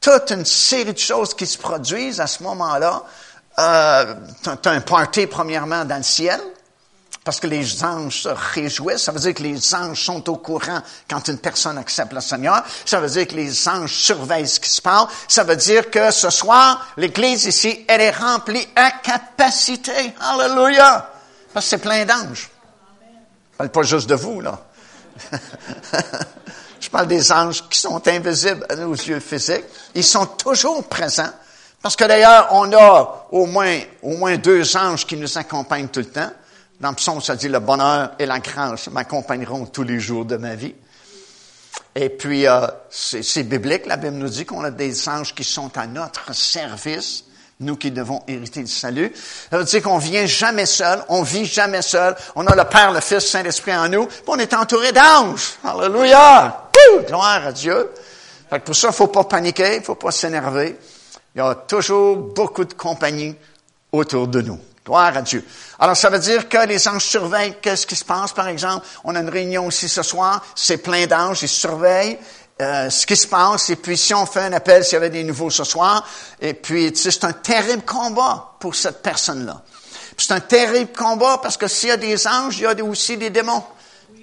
[0.00, 3.02] toute une série de choses qui se produisent à ce moment-là.
[3.58, 6.40] Euh, tu as un party, premièrement, dans le ciel
[7.24, 9.02] parce que les anges se réjouissent.
[9.02, 12.64] Ça veut dire que les anges sont au courant quand une personne accepte le Seigneur.
[12.84, 15.06] Ça veut dire que les anges surveillent ce qui se passe.
[15.28, 20.14] Ça veut dire que ce soir, l'Église ici, elle est remplie à capacité.
[20.20, 21.10] Alléluia!
[21.52, 22.50] Parce que c'est plein d'anges.
[23.52, 24.58] Je parle pas juste de vous, là.
[26.80, 29.66] Je parle des anges qui sont invisibles à nos yeux physiques.
[29.94, 31.30] Ils sont toujours présents.
[31.82, 36.00] Parce que d'ailleurs, on a au moins, au moins deux anges qui nous accompagnent tout
[36.00, 36.30] le temps.
[36.78, 40.36] Dans le psaume, ça dit le bonheur et la grâce m'accompagneront tous les jours de
[40.36, 40.74] ma vie.
[41.94, 43.86] Et puis, euh, c'est biblique.
[43.86, 47.24] La Bible nous dit qu'on a des anges qui sont à notre service,
[47.60, 49.12] nous qui devons hériter du salut.
[49.50, 52.14] Ça veut dire qu'on vient jamais seul, on vit jamais seul.
[52.34, 55.58] On a le Père, le Fils, Saint-Esprit en nous, puis on est entouré d'anges.
[55.64, 56.68] Alléluia!
[57.06, 57.90] Gloire à Dieu.
[58.48, 60.78] Fait pour ça, faut pas paniquer, faut pas s'énerver.
[61.34, 63.36] Il y a toujours beaucoup de compagnie
[63.92, 64.58] autour de nous.
[64.84, 65.44] Gloire à Dieu.
[65.78, 68.86] Alors, ça veut dire que les anges surveillent qu'est-ce qui se passe, par exemple.
[69.04, 72.18] On a une réunion aussi ce soir, c'est plein d'anges, ils surveillent
[72.60, 73.70] euh, ce qui se passe.
[73.70, 76.06] Et puis, si on fait un appel, s'il y avait des nouveaux ce soir,
[76.40, 79.62] et puis, tu sais, c'est un terrible combat pour cette personne-là.
[80.16, 83.16] C'est un terrible combat parce que s'il y a des anges, il y a aussi
[83.16, 83.64] des démons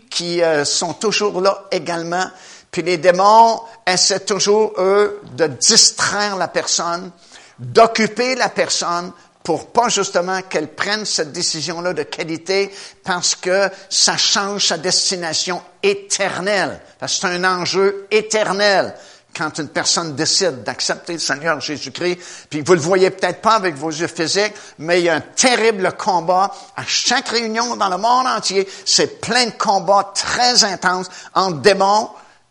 [0.10, 2.26] qui euh, sont toujours là également.
[2.72, 7.12] Puis les démons essaient toujours, eux, de distraire la personne,
[7.60, 9.12] d'occuper la personne
[9.44, 12.70] pour pas justement qu'elle prenne cette décision-là de qualité
[13.06, 16.82] parce que ça change sa destination éternelle.
[17.00, 18.94] Parce que c'est un enjeu éternel
[19.38, 23.76] quand une personne décide d'accepter le Seigneur Jésus-Christ, puis vous le voyez peut-être pas avec
[23.76, 27.98] vos yeux physiques, mais il y a un terrible combat à chaque réunion dans le
[27.98, 28.68] monde entier.
[28.86, 32.10] C'est plein de combats très intenses entre démons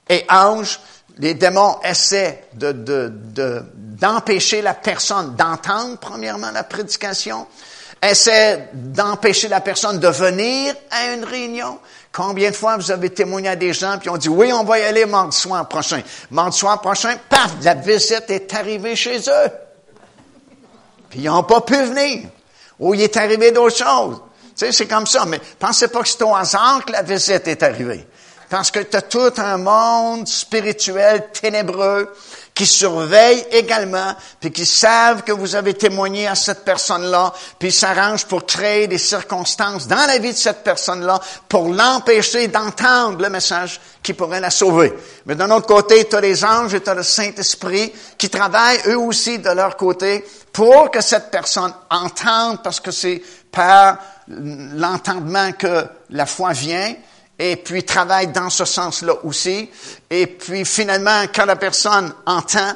[0.09, 0.81] et anges.
[1.19, 7.47] Les démons essaient de, de, de, d'empêcher la personne d'entendre, premièrement, la prédication,
[8.03, 11.79] essaie d'empêcher la personne de venir à une réunion.
[12.13, 14.79] Combien de fois vous avez témoigné à des gens qui ont dit, oui, on va
[14.79, 16.03] y aller mardi soir prochain.
[16.31, 19.51] Mardi soir prochain, paf, la visite est arrivée chez eux.
[21.11, 22.29] Puis ils n'ont pas pu venir.
[22.79, 24.21] Ou il est arrivé d'autres choses.
[24.57, 25.25] Tu sais, c'est comme ça.
[25.27, 28.07] Mais pensez pas que c'est au hasard que la visite est arrivée.
[28.49, 32.13] Parce que tu as tout un monde spirituel ténébreux
[32.57, 38.25] qui surveillent également, puis qui savent que vous avez témoigné à cette personne-là, puis s'arrangent
[38.25, 43.79] pour créer des circonstances dans la vie de cette personne-là pour l'empêcher d'entendre le message
[44.03, 44.95] qui pourrait la sauver.
[45.27, 48.81] Mais d'un autre côté, tu as les anges et tu as le Saint-Esprit qui travaillent
[48.87, 55.53] eux aussi de leur côté pour que cette personne entende, parce que c'est par l'entendement
[55.53, 56.95] que la foi vient,
[57.39, 59.71] et puis travaille dans ce sens-là aussi.
[60.09, 62.73] Et puis finalement, quand la personne entend,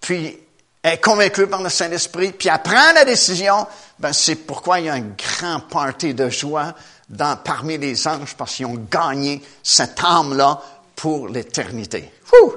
[0.00, 0.38] puis
[0.82, 3.66] est convaincue par le Saint-Esprit, puis elle prend la décision,
[3.98, 6.74] ben c'est pourquoi il y a un grand party de joie
[7.08, 10.60] dans, parmi les anges, parce qu'ils ont gagné cette âme-là
[10.96, 12.10] pour l'éternité.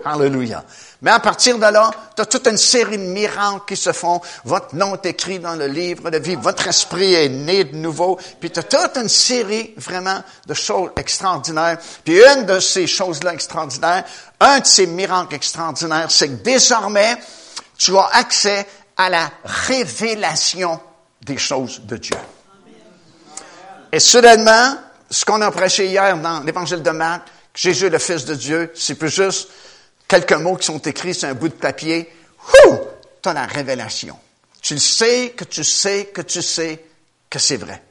[0.05, 0.63] Alléluia.
[1.05, 4.19] Mais à partir de là, tu as toute une série de miracles qui se font.
[4.43, 6.33] Votre nom est écrit dans le livre de vie.
[6.33, 8.17] Votre esprit est né de nouveau.
[8.39, 11.77] Puis tu as toute une série vraiment de choses extraordinaires.
[12.03, 14.03] Puis une de ces choses-là extraordinaires,
[14.39, 17.17] un de ces miracles extraordinaires, c'est que désormais,
[17.77, 18.65] tu as accès
[18.97, 20.79] à la révélation
[21.21, 22.17] des choses de Dieu.
[23.91, 24.75] Et soudainement,
[25.07, 28.95] ce qu'on a prêché hier dans l'évangile de Marc, Jésus le Fils de Dieu, c'est
[28.95, 29.49] plus juste
[30.07, 32.09] quelques mots qui sont écrits sur un bout de papier,
[33.21, 34.17] tu as la révélation.
[34.61, 36.83] Tu sais que tu sais que tu sais
[37.29, 37.81] que c'est vrai.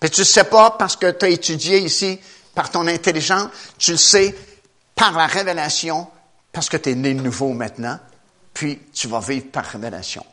[0.00, 2.18] Puis tu ne sais pas parce que tu as étudié ici
[2.54, 4.34] par ton intelligence, tu le sais
[4.94, 6.08] par la révélation
[6.52, 7.98] parce que tu es né nouveau maintenant,
[8.52, 10.24] puis tu vas vivre par révélation.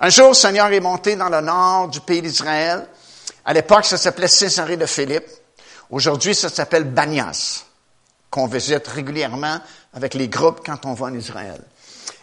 [0.00, 2.86] Un jour, le Seigneur est monté dans le nord du pays d'Israël.
[3.44, 5.26] À l'époque, ça s'appelait Césarée de Philippe.
[5.90, 7.65] Aujourd'hui, ça s'appelle Banias,
[8.30, 9.58] qu'on visite régulièrement
[9.94, 11.60] avec les groupes quand on va en Israël.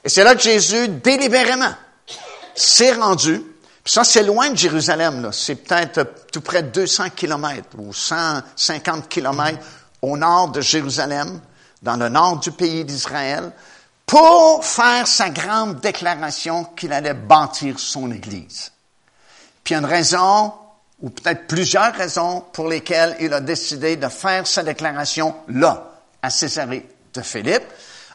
[0.03, 1.73] Et c'est là que Jésus, délibérément,
[2.55, 3.41] s'est rendu.
[3.85, 5.29] ça, c'est loin de Jérusalem.
[5.31, 9.65] C'est peut-être tout près de 200 kilomètres ou 150 kilomètres
[10.01, 11.39] au nord de Jérusalem,
[11.81, 13.51] dans le nord du pays d'Israël,
[14.05, 18.71] pour faire sa grande déclaration qu'il allait bâtir son Église.
[19.63, 20.53] Puis il y a une raison,
[21.01, 25.92] ou peut-être plusieurs raisons, pour lesquelles il a décidé de faire sa déclaration là,
[26.23, 27.65] à Césarée de Philippe,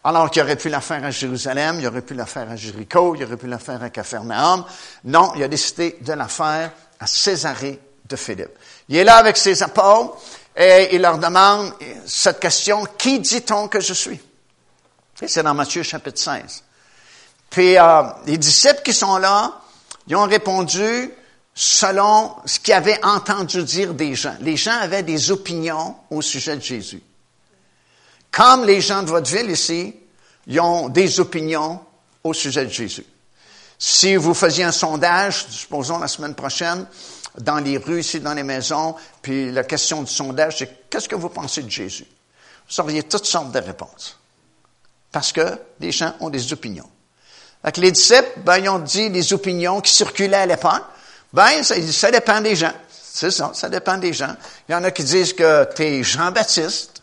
[0.02, 3.14] alors qu'il aurait pu la faire à Jérusalem, il aurait pu la faire à Jéricho,
[3.14, 4.64] il aurait pu la faire à Capharnaüm.
[5.04, 8.50] Non, il a décidé de la faire à Césarée de Philippe.
[8.88, 10.16] Il est là avec ses apôtres
[10.56, 11.72] et il leur demande
[12.06, 14.20] cette question, qui dit-on que je suis?
[15.14, 16.62] c'est dans Matthieu chapitre 16.
[17.50, 19.60] Puis euh, les disciples qui sont là,
[20.06, 21.10] ils ont répondu
[21.54, 24.36] selon ce qu'ils avaient entendu dire des gens.
[24.40, 27.02] Les gens avaient des opinions au sujet de Jésus.
[28.30, 29.94] Comme les gens de votre ville ici,
[30.46, 31.80] ils ont des opinions
[32.24, 33.04] au sujet de Jésus.
[33.78, 36.86] Si vous faisiez un sondage, supposons la semaine prochaine,
[37.38, 41.14] dans les rues, ici, dans les maisons, puis la question du sondage, c'est qu'est-ce que
[41.14, 42.06] vous pensez de Jésus?
[42.68, 44.18] Vous auriez toutes sortes de réponses.
[45.12, 46.88] Parce que les gens ont des opinions.
[47.62, 50.82] Avec les disciples, ben, ils ont dit les opinions qui circulaient à l'époque.
[51.32, 52.72] Ben, ça, ça dépend des gens.
[52.90, 54.34] C'est ça, ça dépend des gens.
[54.68, 57.02] Il y en a qui disent que tu es Jean-Baptiste.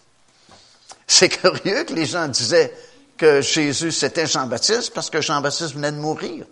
[1.07, 2.73] C'est curieux que les gens disaient
[3.17, 6.45] que Jésus c'était Jean-Baptiste parce que Jean-Baptiste venait de mourir.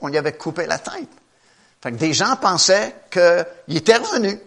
[0.00, 1.08] On lui avait coupé la tête.
[1.82, 4.38] Fait que des gens pensaient qu'il était revenu,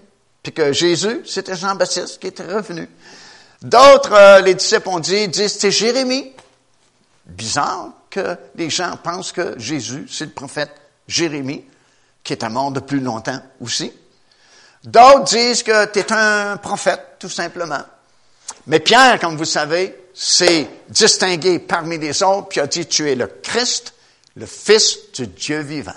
[0.43, 2.88] puis que Jésus, c'était Jean-Baptiste qui était revenu.
[3.62, 6.34] D'autres, euh, les disciples ont dit, disent, c'est Jérémie.
[7.25, 10.71] Bizarre que les gens pensent que Jésus, c'est le prophète
[11.08, 11.65] Jérémie,
[12.23, 13.91] qui est mort depuis longtemps aussi.
[14.84, 17.84] D'autres disent que tu es un prophète, tout simplement.
[18.67, 23.15] Mais Pierre, comme vous savez, s'est distingué parmi les autres, puis a dit, tu es
[23.15, 23.93] le Christ,
[24.36, 25.91] le Fils du Dieu vivant.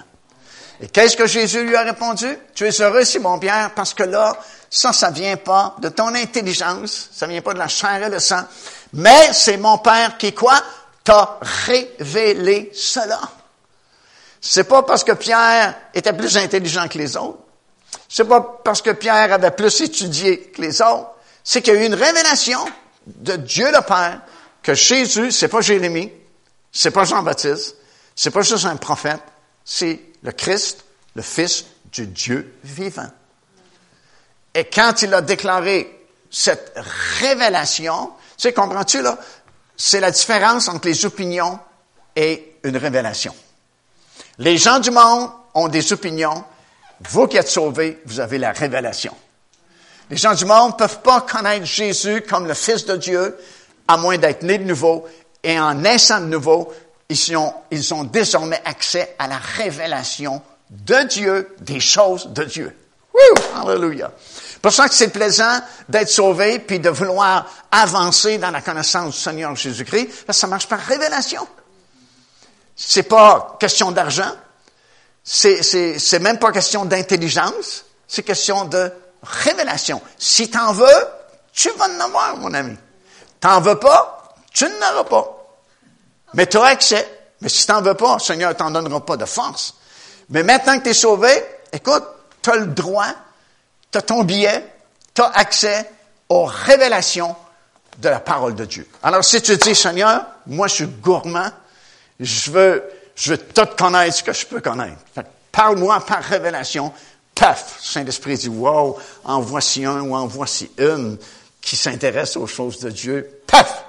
[0.80, 2.26] Et qu'est-ce que Jésus lui a répondu?
[2.54, 4.36] Tu es heureux, Simon Pierre, parce que là,
[4.68, 8.18] ça, ça vient pas de ton intelligence, ça vient pas de la chair et le
[8.18, 8.42] sang,
[8.94, 10.60] mais c'est mon Père qui, quoi?
[11.04, 13.20] T'a révélé cela.
[14.40, 17.38] C'est pas parce que Pierre était plus intelligent que les autres.
[18.08, 21.10] C'est pas parce que Pierre avait plus étudié que les autres
[21.44, 22.64] c'est qu'il y a eu une révélation
[23.06, 24.20] de Dieu le Père
[24.62, 26.12] que Jésus, c'est pas Jérémie,
[26.70, 27.76] c'est pas Jean-Baptiste,
[28.14, 29.22] c'est pas juste un prophète,
[29.64, 33.10] c'est le Christ, le Fils du Dieu vivant.
[34.54, 36.72] Et quand il a déclaré cette
[37.20, 39.18] révélation, tu sais, comprends-tu là?
[39.76, 41.58] C'est la différence entre les opinions
[42.14, 43.34] et une révélation.
[44.38, 46.44] Les gens du monde ont des opinions.
[47.00, 49.14] Vous qui êtes sauvés, vous avez la révélation.
[50.12, 53.34] Les gens du monde ne peuvent pas connaître Jésus comme le Fils de Dieu,
[53.88, 55.08] à moins d'être nés de nouveau.
[55.42, 56.70] Et en naissant de nouveau,
[57.08, 62.76] ils ont, ils ont désormais accès à la révélation de Dieu, des choses de Dieu.
[63.14, 63.42] Woo!
[63.56, 64.12] Hallelujah.
[64.60, 69.18] Pour ça que c'est plaisant d'être sauvé puis de vouloir avancer dans la connaissance du
[69.18, 71.48] Seigneur Jésus-Christ, parce que ça marche par révélation.
[72.76, 74.32] C'est pas question d'argent.
[75.24, 77.86] C'est, c'est, c'est même pas question d'intelligence.
[78.06, 80.00] C'est question de révélation.
[80.18, 81.06] Si t'en veux,
[81.52, 82.76] tu vas en avoir, mon ami.
[83.40, 85.38] T'en veux pas, tu n'en auras pas.
[86.34, 87.20] Mais tu as accès.
[87.40, 89.74] Mais si t'en veux pas, Seigneur t'en donnera pas de force.
[90.28, 91.30] Mais maintenant que tu es sauvé,
[91.72, 92.04] écoute,
[92.40, 93.14] tu as le droit
[93.92, 94.64] tu as ton billet,
[95.14, 95.88] tu as accès
[96.28, 97.36] aux révélations
[97.98, 98.88] de la parole de Dieu.
[99.02, 101.50] Alors, si tu dis, Seigneur, moi, je suis gourmand,
[102.18, 102.82] je veux,
[103.14, 104.96] je veux tout connaître ce que je peux connaître.
[105.52, 106.92] Parle-moi par révélation.
[107.42, 107.80] Paf!
[107.80, 111.18] Saint-Esprit dit, wow, en voici un ou en voici une
[111.60, 113.42] qui s'intéresse aux choses de Dieu.
[113.48, 113.84] Paf!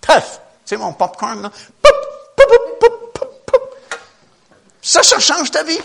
[0.00, 0.40] Paf!
[0.64, 1.50] Sais, mon popcorn, là?
[1.82, 1.92] Poup,
[2.36, 3.60] poup, poup,
[4.80, 5.80] ça, ça change ta vie.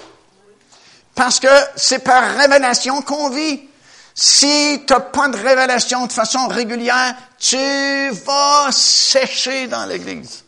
[1.16, 3.62] Parce que c'est par révélation qu'on vit.
[4.14, 10.44] Si tu n'as pas de révélation de façon régulière, tu vas sécher dans l'Église.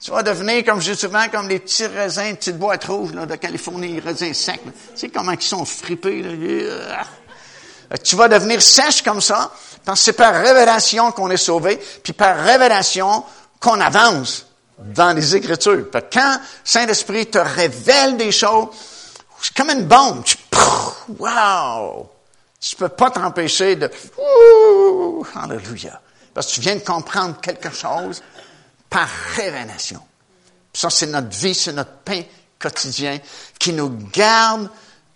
[0.00, 3.26] Tu vas devenir, comme je dis souvent, comme les petits raisins, petites boîtes rouges là,
[3.26, 4.62] de Californie, les raisins secs.
[4.64, 6.22] Tu sais comment ils sont fripés.
[6.22, 7.04] Là.
[8.02, 9.52] Tu vas devenir sèche comme ça,
[9.84, 13.24] parce que c'est par révélation qu'on est sauvé, puis par révélation
[13.60, 14.46] qu'on avance
[14.78, 15.86] dans les Écritures.
[16.10, 18.68] quand Saint-Esprit te révèle des choses,
[19.42, 20.24] c'est comme une bombe.
[21.18, 22.08] Wow!
[22.58, 26.00] Tu peux pas t'empêcher de, Ouh, Alléluia.
[26.32, 28.22] Parce que tu viens de comprendre quelque chose
[28.90, 30.02] par révélation.
[30.72, 32.22] Ça, c'est notre vie, c'est notre pain
[32.58, 33.18] quotidien
[33.58, 34.68] qui nous garde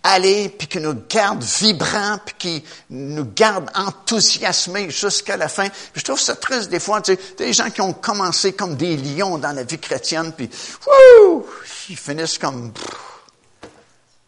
[0.04, 5.68] aller, puis qui nous garde vibrants, puis qui nous garde enthousiasmés jusqu'à la fin.
[5.94, 8.98] je trouve ça triste des fois, tu sais, des gens qui ont commencé comme des
[8.98, 10.50] lions dans la vie chrétienne, puis
[10.86, 11.46] wouh,
[11.88, 12.72] ils finissent comme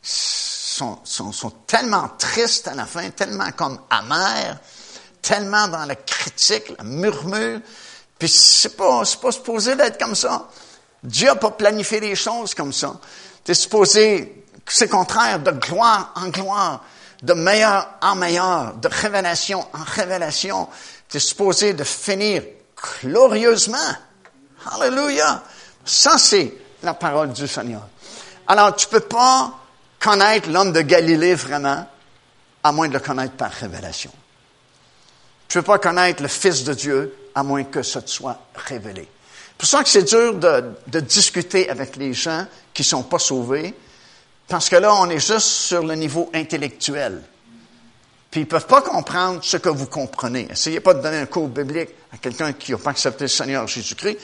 [0.03, 4.59] sont, sont, sont, tellement tristes à la fin, tellement comme amers,
[5.21, 7.61] tellement dans la critique, le murmure.
[8.19, 10.49] Puis c'est pas, c'est pas supposé d'être comme ça.
[11.03, 12.95] Dieu n'a pas planifié les choses comme ça.
[13.45, 16.83] Tu supposé, c'est contraire, de gloire en gloire,
[17.23, 20.69] de meilleur en meilleur, de révélation en révélation.
[21.09, 22.43] Tu supposé de finir
[23.03, 23.77] glorieusement.
[24.73, 25.43] Alléluia.
[25.85, 26.53] Ça, c'est
[26.83, 27.87] la parole du Seigneur.
[28.49, 29.53] Alors, tu peux pas
[30.01, 31.87] connaître l'homme de Galilée vraiment,
[32.63, 34.11] à moins de le connaître par révélation.
[35.49, 39.07] Tu peux pas connaître le Fils de Dieu à moins que ça te soit révélé.
[39.51, 43.19] C'est pour ça que c'est dur de, discuter avec les gens qui ne sont pas
[43.19, 43.75] sauvés,
[44.49, 47.23] parce que là, on est juste sur le niveau intellectuel.
[48.31, 50.49] Puis ils ne peuvent pas comprendre ce que vous comprenez.
[50.51, 53.67] Essayez pas de donner un cours biblique à quelqu'un qui n'a pas accepté le Seigneur
[53.69, 54.19] Jésus-Christ.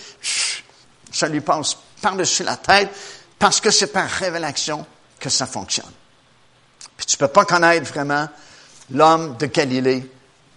[1.13, 2.89] Ça lui passe par-dessus la tête,
[3.39, 4.87] parce que c'est par révélation
[5.21, 5.93] que ça fonctionne.
[6.97, 8.27] Puis tu ne peux pas connaître vraiment
[8.91, 10.11] l'homme de Galilée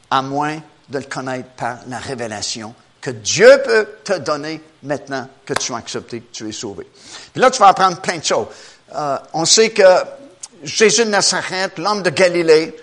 [0.09, 5.53] à moins de le connaître par la révélation que Dieu peut te donner maintenant que
[5.53, 6.87] tu as accepté, que tu es sauvé.
[7.31, 8.47] Puis là, tu vas apprendre plein de choses.
[8.95, 9.83] Euh, on sait que
[10.63, 12.75] Jésus de Nazareth, l'homme de Galilée,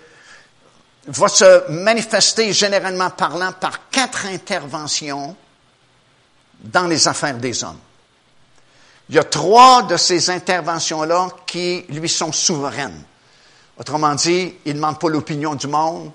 [1.08, 5.34] va se manifester généralement parlant par quatre interventions
[6.60, 7.80] dans les affaires des hommes.
[9.08, 13.02] Il y a trois de ces interventions-là qui lui sont souveraines.
[13.76, 16.12] Autrement dit, il ne demande pas l'opinion du monde,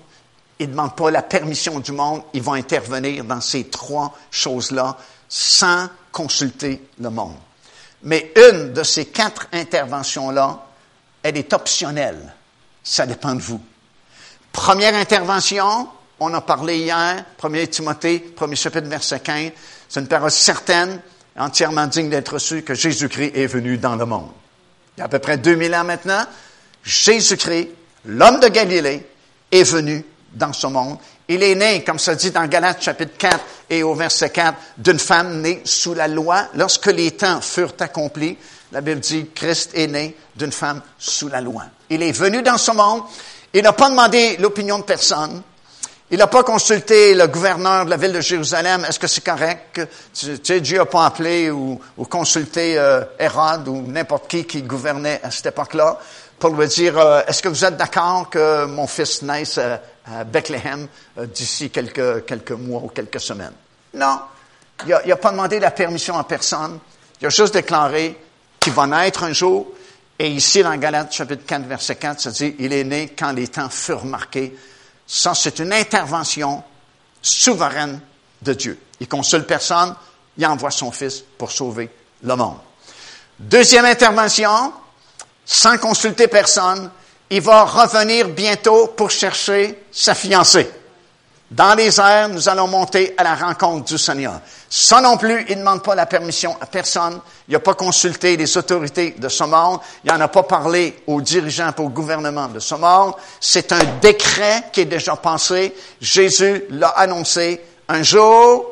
[0.58, 4.96] il ne demande pas la permission du monde, il va intervenir dans ces trois choses-là
[5.28, 7.36] sans consulter le monde.
[8.02, 10.66] Mais une de ces quatre interventions-là,
[11.22, 12.34] elle est optionnelle.
[12.82, 13.60] Ça dépend de vous.
[14.52, 15.88] Première intervention,
[16.20, 19.52] on a parlé hier, 1 Timothée, 1er chapitre, verset 15,
[19.88, 21.00] c'est une parole certaine,
[21.36, 24.30] entièrement digne d'être reçu que Jésus-Christ est venu dans le monde.
[24.96, 26.24] Il y a à peu près 2000 ans maintenant,
[26.82, 27.68] Jésus-Christ,
[28.06, 29.06] l'homme de Galilée,
[29.52, 30.04] est venu
[30.38, 30.98] dans ce monde.
[31.28, 34.98] Il est né, comme ça dit dans Galates chapitre 4 et au verset 4, d'une
[34.98, 36.46] femme née sous la loi.
[36.54, 38.38] Lorsque les temps furent accomplis,
[38.72, 41.64] la Bible dit, Christ est né d'une femme sous la loi.
[41.90, 43.02] Il est venu dans ce monde.
[43.52, 45.42] Il n'a pas demandé l'opinion de personne.
[46.10, 48.82] Il n'a pas consulté le gouverneur de la ville de Jérusalem.
[48.88, 49.80] Est-ce que c'est correct?
[50.14, 55.20] Tu sais, Dieu n'a pas appelé ou, consulté euh, Hérode ou n'importe qui qui gouvernait
[55.22, 55.98] à cette époque-là?
[56.38, 60.88] Pour lui dire, euh, est-ce que vous êtes d'accord que mon fils naisse à, Bethléem
[61.18, 63.52] euh, d'ici quelques, quelques mois ou quelques semaines?
[63.94, 64.20] Non.
[64.86, 66.78] Il n'a pas demandé la permission à personne.
[67.20, 68.18] Il a juste déclaré
[68.60, 69.66] qu'il va naître un jour.
[70.18, 73.48] Et ici, dans Galates chapitre 4, verset 4, ça dit, il est né quand les
[73.48, 74.54] temps furent marqués
[75.08, 76.62] ça, c'est une intervention
[77.22, 77.98] souveraine
[78.42, 78.78] de Dieu.
[79.00, 79.96] Il consulte personne,
[80.36, 81.88] il envoie son Fils pour sauver
[82.22, 82.58] le monde.
[83.38, 84.70] Deuxième intervention,
[85.50, 86.90] sans consulter personne,
[87.30, 90.70] il va revenir bientôt pour chercher sa fiancée.
[91.50, 94.40] Dans les airs, nous allons monter à la rencontre du Seigneur.
[94.68, 97.18] Ça non plus, il ne demande pas la permission à personne.
[97.48, 99.44] Il n'a pas consulté les autorités de ce.
[99.44, 102.74] Il n'en a pas parlé aux dirigeants et au gouvernement de ce.
[103.40, 105.74] C'est un décret qui est déjà passé.
[105.98, 108.66] Jésus l'a annoncé un jour,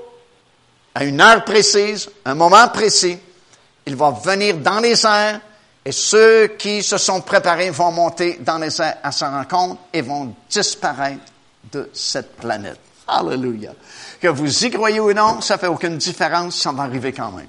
[0.94, 3.18] à une heure précise, un moment précis.
[3.86, 5.40] Il va venir dans les airs
[5.86, 10.02] et ceux qui se sont préparés vont monter dans les airs à sa rencontre et
[10.02, 11.22] vont disparaître
[11.72, 12.80] de cette planète.
[13.06, 13.70] Alléluia.
[14.20, 17.46] Que vous y croyez ou non, ça fait aucune différence, ça va arriver quand même.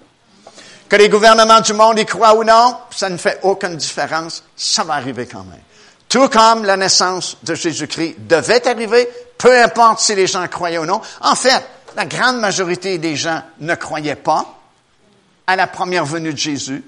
[0.87, 4.83] Que les gouvernements du monde y croient ou non, ça ne fait aucune différence, ça
[4.83, 5.63] va arriver quand même.
[6.07, 9.09] Tout comme la naissance de Jésus-Christ devait arriver,
[9.39, 11.01] peu importe si les gens croyaient ou non.
[11.21, 11.65] En fait,
[11.95, 14.45] la grande majorité des gens ne croyaient pas
[15.47, 16.83] à la première venue de Jésus,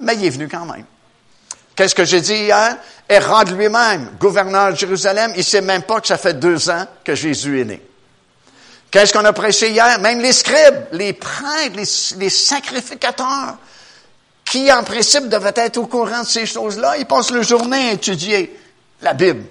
[0.00, 0.84] mais il est venu quand même.
[1.74, 2.76] Qu'est-ce que j'ai dit hier?
[3.08, 7.14] Hérode lui-même, gouverneur de Jérusalem, il sait même pas que ça fait deux ans que
[7.14, 7.82] Jésus est né.
[8.90, 9.98] Qu'est-ce qu'on a prêché hier?
[10.00, 11.76] Même les scribes, les prêtres,
[12.16, 13.58] les, sacrificateurs,
[14.44, 17.92] qui en principe devaient être au courant de ces choses-là, ils passent la journée à
[17.92, 18.58] étudier
[19.02, 19.44] la Bible.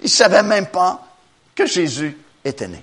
[0.00, 1.04] Ils savaient même pas
[1.54, 2.82] que Jésus était né.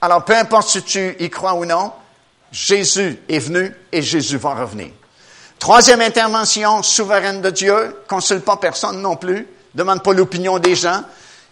[0.00, 1.92] Alors, peu importe si tu y crois ou non,
[2.52, 4.90] Jésus est venu et Jésus va revenir.
[5.58, 11.02] Troisième intervention souveraine de Dieu, consulte pas personne non plus, demande pas l'opinion des gens,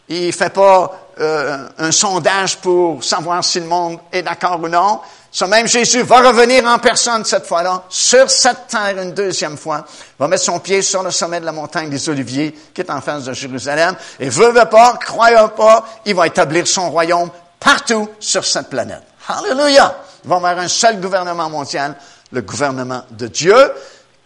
[0.08, 5.00] il fait pas euh, un sondage pour savoir si le monde est d'accord ou non.
[5.32, 9.84] Ce même Jésus va revenir en personne cette fois-là, sur cette terre une deuxième fois,
[10.18, 13.00] va mettre son pied sur le sommet de la montagne des Oliviers, qui est en
[13.00, 18.08] face de Jérusalem, et veut, veut pas, croyez pas, il va établir son royaume partout
[18.20, 19.02] sur cette planète.
[19.28, 19.96] Alléluia!
[20.24, 21.96] Il va avoir un seul gouvernement mondial,
[22.32, 23.72] le gouvernement de Dieu,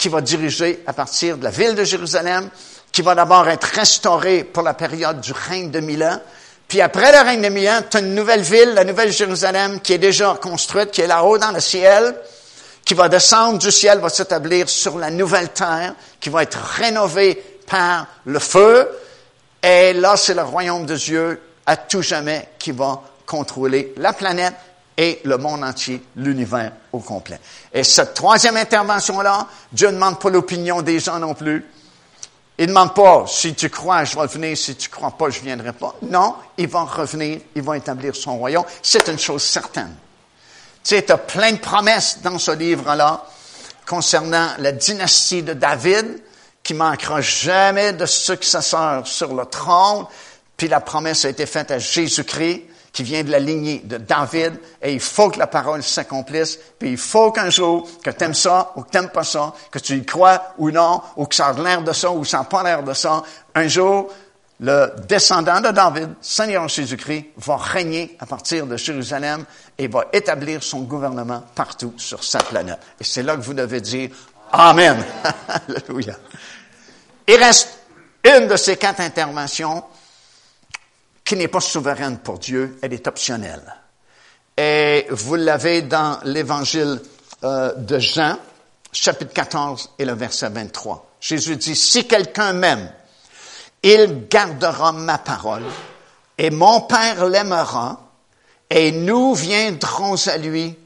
[0.01, 2.49] qui va diriger à partir de la ville de Jérusalem,
[2.91, 6.19] qui va d'abord être restaurée pour la période du règne de Milan.
[6.67, 9.93] Puis après le règne de Milan, tu as une nouvelle ville, la nouvelle Jérusalem, qui
[9.93, 12.17] est déjà construite, qui est là-haut dans le ciel,
[12.83, 17.35] qui va descendre du ciel, va s'établir sur la nouvelle terre, qui va être rénovée
[17.67, 18.89] par le feu.
[19.63, 24.55] Et là, c'est le royaume de Dieu à tout jamais qui va contrôler la planète
[25.01, 27.41] et le monde entier, l'univers au complet.
[27.73, 31.65] Et cette troisième intervention-là, Dieu ne demande pas l'opinion des gens non plus.
[32.59, 35.41] Il ne demande pas si tu crois, je vais venir, si tu crois pas, je
[35.41, 35.95] viendrai pas.
[36.03, 38.67] Non, il va revenir, il va établir son royaume.
[38.83, 39.97] C'est une chose certaine.
[40.85, 43.25] Tu sais, tu as plein de promesses dans ce livre-là
[43.87, 46.23] concernant la dynastie de David,
[46.63, 50.05] qui manquera jamais de successeur sur le trône.
[50.59, 54.59] Puis la promesse a été faite à Jésus-Christ qui vient de la lignée de David,
[54.83, 58.35] et il faut que la parole s'accomplisse, puis il faut qu'un jour, que tu aimes
[58.35, 61.35] ça ou que tu n'aimes pas ça, que tu y crois ou non, ou que
[61.35, 63.23] ça a l'air de ça ou ça n'a pas l'air de ça,
[63.55, 64.09] un jour,
[64.59, 69.45] le descendant de David, Seigneur Jésus-Christ, va régner à partir de Jérusalem
[69.79, 72.79] et va établir son gouvernement partout sur sa planète.
[73.01, 74.11] Et c'est là que vous devez dire
[74.53, 75.03] Amen.
[75.49, 76.17] Alléluia.
[77.27, 77.69] Il reste
[78.25, 79.85] une de ces quatre interventions
[81.25, 83.77] qui n'est pas souveraine pour Dieu, elle est optionnelle.
[84.57, 87.01] Et vous l'avez dans l'évangile
[87.45, 88.37] euh, de Jean,
[88.93, 91.11] chapitre 14 et le verset 23.
[91.21, 92.93] Jésus dit, si quelqu'un m'aime,
[93.83, 95.65] il gardera ma parole,
[96.37, 98.01] et mon Père l'aimera,
[98.69, 100.77] et nous viendrons à lui,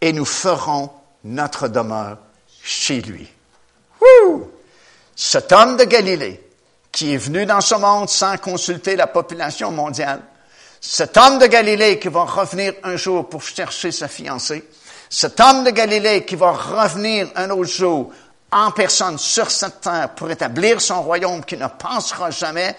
[0.00, 0.90] et nous ferons
[1.24, 2.18] notre demeure
[2.62, 3.28] chez lui.
[4.00, 4.50] Wouh!
[5.14, 6.49] Cet homme de Galilée,
[6.92, 10.20] qui est venu dans ce monde sans consulter la population mondiale.
[10.80, 14.68] Cet homme de Galilée qui va revenir un jour pour chercher sa fiancée.
[15.08, 18.12] Cet homme de Galilée qui va revenir un autre jour
[18.52, 22.74] en personne sur cette terre pour établir son royaume qui ne passera jamais.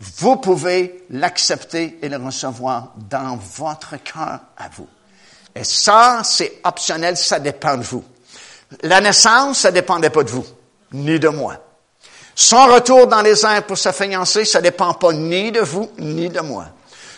[0.00, 4.88] Vous pouvez l'accepter et le recevoir dans votre cœur à vous.
[5.54, 8.04] Et ça, c'est optionnel, ça dépend de vous.
[8.82, 10.46] La naissance, ça dépendait pas de vous,
[10.92, 11.56] ni de moi.
[12.40, 16.28] Son retour dans les airs pour sa fiancée, ça dépend pas ni de vous, ni
[16.28, 16.66] de moi.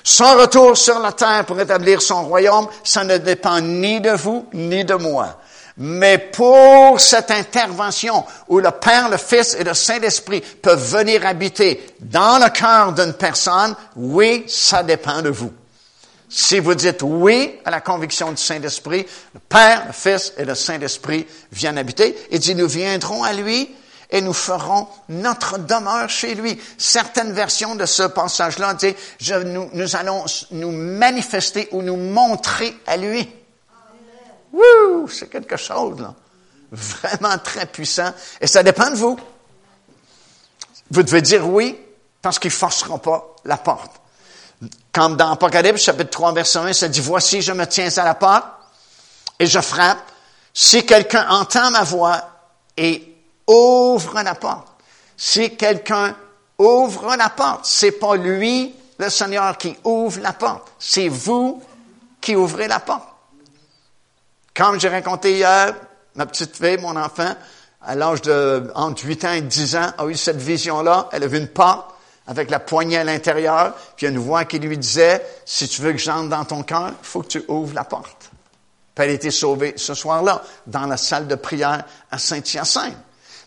[0.03, 4.47] Son retour sur la terre pour établir son royaume, ça ne dépend ni de vous,
[4.55, 5.39] ni de moi.
[5.77, 11.87] Mais pour cette intervention où le Père, le Fils et le Saint-Esprit peuvent venir habiter
[12.01, 15.53] dans le cœur d'une personne, oui, ça dépend de vous.
[16.31, 19.05] Si vous dites oui à la conviction du Saint-Esprit,
[19.35, 23.69] le Père, le Fils et le Saint-Esprit viennent habiter et dit, nous viendrons à lui
[24.11, 26.61] et nous ferons notre demeure chez lui.
[26.79, 32.77] Certaines versions de ce passage-là disent, je, nous, nous, allons nous manifester ou nous montrer
[32.87, 33.29] à lui.
[34.53, 36.15] Wouh, c'est quelque chose, là.
[36.73, 38.13] Vraiment très puissant.
[38.41, 39.19] Et ça dépend de vous.
[40.91, 41.79] Vous devez dire oui,
[42.23, 43.93] parce qu'ils ne forceront pas la porte.
[44.93, 48.15] Comme dans Apocalypse, chapitre 3, verset 1, ça dit, voici, je me tiens à la
[48.15, 48.45] porte
[49.39, 49.99] et je frappe.
[50.53, 52.29] Si quelqu'un entend ma voix
[52.77, 53.10] et
[53.51, 54.69] ouvre la porte,
[55.17, 56.15] si quelqu'un
[56.59, 60.73] ouvre la porte, c'est pas lui, le Seigneur, qui ouvre la porte.
[60.79, 61.63] C'est vous
[62.21, 63.09] qui ouvrez la porte.
[64.55, 65.75] Comme j'ai raconté hier,
[66.15, 67.35] ma petite fille, mon enfant,
[67.83, 71.09] à l'âge de entre 8 ans et 10 ans, a eu cette vision-là.
[71.13, 71.95] Elle a vu une porte
[72.27, 75.99] avec la poignée à l'intérieur, puis une voix qui lui disait, si tu veux que
[75.99, 78.31] j'entre dans ton cœur, il faut que tu ouvres la porte.
[78.95, 82.97] Puis elle a été sauvée ce soir-là, dans la salle de prière à Saint-Hyacinthe.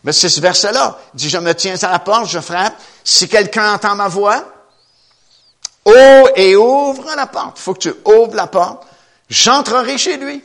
[0.04, 0.98] Mais c'est ce verset-là.
[1.14, 2.74] Il dit, je me tiens à la porte, je frappe.
[3.02, 4.44] Si quelqu'un entend ma voix,
[5.86, 7.58] oh, et ouvre la porte.
[7.58, 8.86] Il faut que tu ouvres la porte.
[9.28, 10.44] J'entrerai chez lui.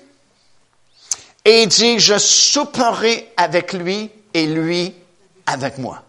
[1.44, 4.96] Et il dit, je souperai avec lui et lui
[5.46, 6.04] avec moi.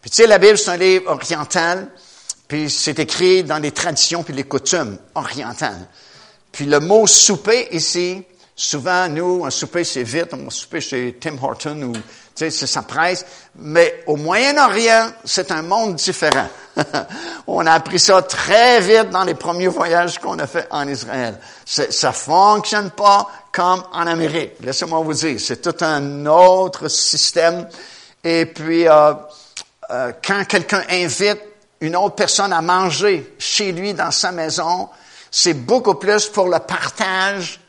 [0.00, 1.88] Puis tu sais, la Bible, c'est un livre oriental,
[2.46, 5.88] puis c'est écrit dans les traditions puis les coutumes orientales.
[6.52, 8.22] Puis le mot souper ici,
[8.54, 11.92] souvent, nous, un souper, c'est vite, on va souper chez Tim Horton ou
[12.34, 13.24] tu sais, ça presse.
[13.56, 16.48] Mais au Moyen-Orient, c'est un monde différent.
[17.46, 21.38] on a appris ça très vite dans les premiers voyages qu'on a fait en Israël.
[21.64, 24.54] Ça fonctionne pas comme en Amérique.
[24.60, 27.68] Laissez-moi vous dire, c'est tout un autre système.
[28.24, 29.14] Et puis, euh,
[29.90, 31.40] euh, quand quelqu'un invite
[31.80, 34.88] une autre personne à manger chez lui dans sa maison,
[35.30, 37.60] c'est beaucoup plus pour le partage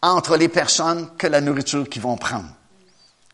[0.00, 2.48] entre les personnes que la nourriture qu'ils vont prendre.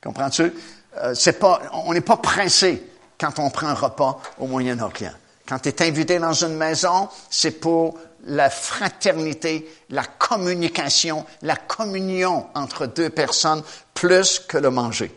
[0.03, 0.53] Comprends-tu?
[0.99, 2.83] Euh, c'est pas, on n'est pas pressé
[3.19, 5.13] quand on prend un repas au Moyen-Orient.
[5.49, 12.47] Quand tu es invité dans une maison, c'est pour la fraternité, la communication, la communion
[12.55, 13.63] entre deux personnes,
[13.95, 15.15] plus que le manger.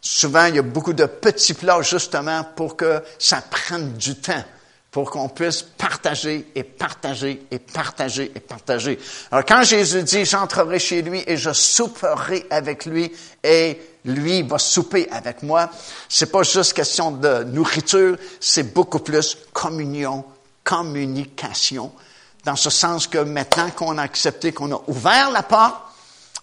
[0.00, 4.44] Souvent, il y a beaucoup de petits plats justement pour que ça prenne du temps
[4.96, 8.98] pour qu'on puisse partager et partager et partager et partager.
[9.30, 13.12] Alors quand Jésus dit, j'entrerai chez lui et je souperai avec lui
[13.44, 15.68] et lui va souper avec moi,
[16.08, 20.24] c'est pas juste question de nourriture, c'est beaucoup plus communion,
[20.64, 21.92] communication,
[22.42, 25.76] dans ce sens que maintenant qu'on a accepté, qu'on a ouvert la porte,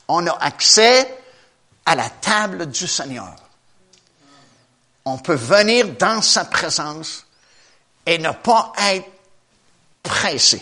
[0.08, 1.22] on a accès
[1.88, 3.36] à la table du Seigneur.
[5.06, 7.23] On peut venir dans sa présence
[8.06, 9.10] et ne pas être
[10.02, 10.62] pressé.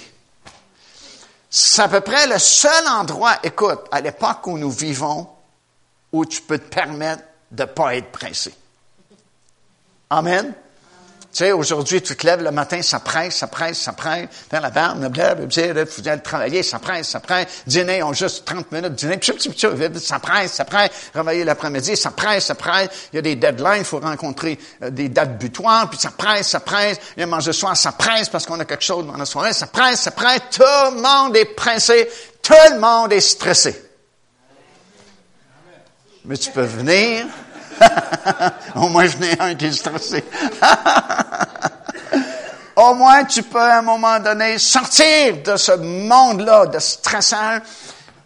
[1.50, 5.28] C'est à peu près le seul endroit, écoute, à l'époque où nous vivons,
[6.12, 8.54] où tu peux te permettre de ne pas être pressé.
[10.10, 10.54] Amen.
[11.32, 14.28] Tu sais, aujourd'hui, tu te lèves le matin, ça presse, ça presse, ça presse.
[14.50, 17.48] Faire la barbe, blablabla, faut aller travailler, ça presse, ça presse.
[17.66, 19.18] Dîner, on juste 30 minutes, dîner,
[20.02, 20.90] ça presse, ça presse.
[21.14, 22.90] Réveiller l'après-midi, ça presse, ça presse.
[23.14, 26.50] Il y a des deadlines, il faut rencontrer euh, des dates butoirs, puis ça presse,
[26.50, 26.98] ça presse.
[27.16, 29.26] Il y a manger le soir, ça presse parce qu'on a quelque chose dans la
[29.26, 30.42] soirée, ça presse, ça presse.
[30.52, 32.10] Tout le monde est pressé,
[32.44, 33.90] tout le monde est stressé.
[36.26, 37.26] Mais tu peux venir
[38.76, 40.24] Au moins, je n'ai un qui est stressé.
[42.76, 47.60] Au moins, tu peux à un moment donné sortir de ce monde-là de stressant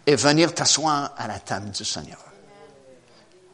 [0.06, 2.18] et venir t'asseoir à la table du Seigneur.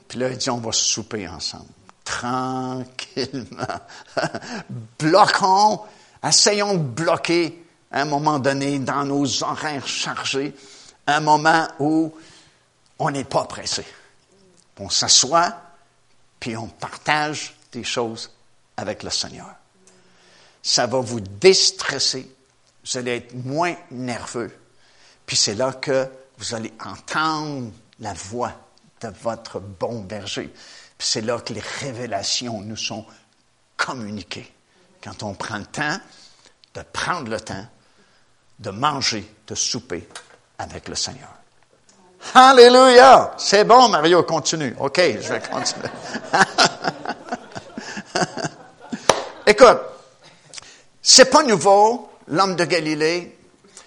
[0.07, 1.65] Puis là, il dit, on va souper ensemble.
[2.05, 3.47] Tranquillement.
[4.99, 5.81] Bloquons,
[6.23, 10.55] essayons de bloquer à un moment donné dans nos horaires chargés,
[11.07, 12.13] un moment où
[12.99, 13.85] on n'est pas pressé.
[14.79, 15.55] On s'assoit,
[16.43, 18.33] puis on partage des choses
[18.77, 19.55] avec le Seigneur.
[20.61, 22.35] Ça va vous déstresser,
[22.85, 24.53] vous allez être moins nerveux,
[25.25, 27.71] puis c'est là que vous allez entendre
[28.01, 28.53] la voix
[29.03, 30.53] de votre bon berger.
[30.99, 33.07] Puis c'est là que les révélations nous sont
[33.77, 34.53] communiquées.
[35.01, 36.01] Quand on prend le temps
[36.75, 37.69] de prendre le temps
[38.59, 40.09] de manger, de souper
[40.59, 41.42] avec le Seigneur.
[42.35, 43.35] Alléluia!
[43.37, 44.75] C'est bon, Mario, continue.
[44.81, 45.89] OK, je vais continuer.
[49.47, 49.79] Écoute,
[51.03, 53.39] c'est pas nouveau, l'homme de Galilée.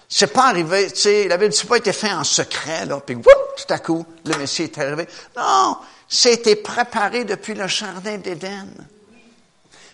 [0.08, 3.16] C'est pas arrivé, tu sais, la Bible n'a pas été fait en secret, là, puis
[3.16, 5.08] tout à coup, le Messie est arrivé.
[5.36, 5.78] Non,
[6.08, 8.68] c'était préparé depuis le jardin d'Éden.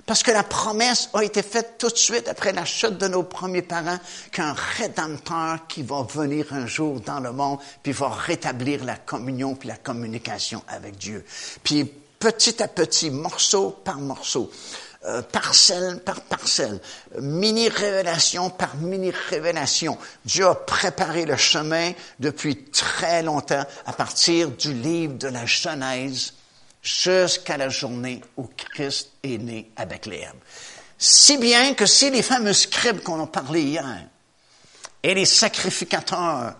[0.06, 3.22] Parce que la promesse a été faite tout de suite après la chute de nos
[3.22, 3.98] premiers parents
[4.32, 9.54] qu'un rédempteur qui va venir un jour dans le monde, puis va rétablir la communion
[9.54, 11.24] puis la communication avec Dieu.
[11.62, 11.84] Puis
[12.18, 14.50] petit à petit, morceau par morceau,
[15.04, 16.80] euh, parcelle par parcelle,
[17.20, 19.98] mini-révélation par mini-révélation.
[20.24, 26.34] Dieu a préparé le chemin depuis très longtemps à partir du livre de la Genèse
[26.82, 30.34] jusqu'à la journée où Christ est né à Bethléem.
[30.98, 34.06] Si bien que si les fameux scribes qu'on a parlé hier
[35.02, 36.54] et les sacrificateurs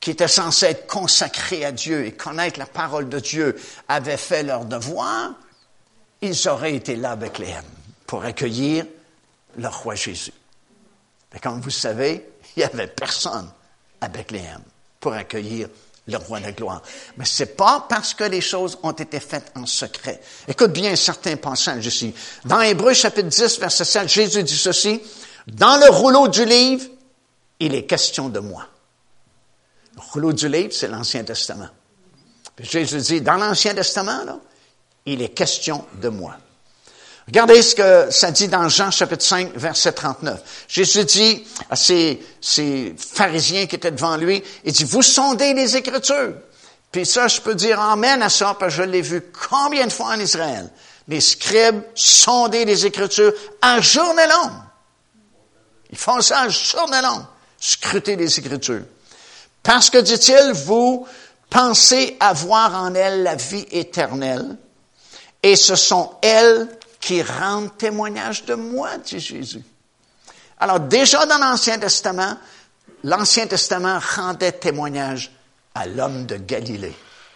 [0.00, 3.56] qui étaient censés être consacrés à Dieu et connaître la parole de Dieu
[3.88, 5.32] avaient fait leur devoir,
[6.20, 7.64] ils auraient été là à Bethléem
[8.06, 8.86] pour accueillir
[9.56, 10.32] le roi Jésus.
[11.32, 13.50] Mais comme vous savez, il n'y avait personne
[14.00, 14.62] à Bethléem
[14.98, 15.68] pour accueillir
[16.06, 16.82] le roi de gloire.
[17.16, 20.20] Mais c'est pas parce que les choses ont été faites en secret.
[20.48, 22.14] Écoute bien certains passages ici.
[22.44, 25.00] Dans Hébreu chapitre 10, verset 7, Jésus dit ceci,
[25.46, 26.86] dans le rouleau du livre,
[27.58, 28.66] il est question de moi.
[29.94, 31.68] Le rouleau du livre, c'est l'Ancien Testament.
[32.58, 34.38] Jésus dit, dans l'Ancien Testament, là,
[35.06, 36.36] il est question de moi.
[37.30, 40.40] Regardez ce que ça dit dans Jean chapitre 5, verset 39.
[40.66, 45.76] Jésus dit à ces, ces pharisiens qui étaient devant lui, il dit, vous sondez les
[45.76, 46.34] Écritures.
[46.90, 49.92] Puis ça, je peux dire Amen à ça, parce que je l'ai vu combien de
[49.92, 50.68] fois en Israël.
[51.06, 54.58] Les scribes sondaient les Écritures à journée longue.
[55.90, 57.22] Ils font ça à journée longue,
[57.60, 58.82] scruter les Écritures.
[59.62, 61.06] Parce que, dit-il, vous
[61.48, 64.56] pensez avoir en elles la vie éternelle,
[65.44, 66.68] et ce sont elles
[67.00, 69.64] qui rendent témoignage de moi, dit Jésus.
[70.58, 72.36] Alors déjà dans l'Ancien Testament,
[73.02, 75.32] l'Ancien Testament rendait témoignage
[75.74, 76.94] à l'homme de Galilée.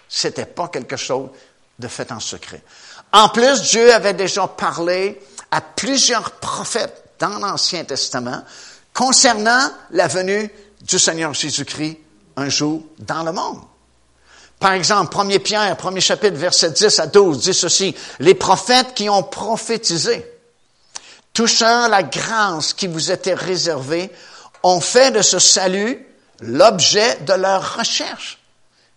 [0.08, 1.30] C'était pas quelque chose
[1.78, 2.62] de fait en secret.
[3.12, 8.42] En plus, Dieu avait déjà parlé à plusieurs prophètes dans l'Ancien Testament
[8.92, 10.50] concernant la venue
[10.82, 11.98] du Seigneur Jésus-Christ
[12.36, 13.60] un jour dans le monde.
[14.58, 19.08] Par exemple, 1 Pierre, premier chapitre, verset 10 à 12, dit ceci, les prophètes qui
[19.10, 20.26] ont prophétisé,
[21.32, 24.10] touchant la grâce qui vous était réservée,
[24.62, 26.06] ont fait de ce salut
[26.40, 28.38] l'objet de leur recherche.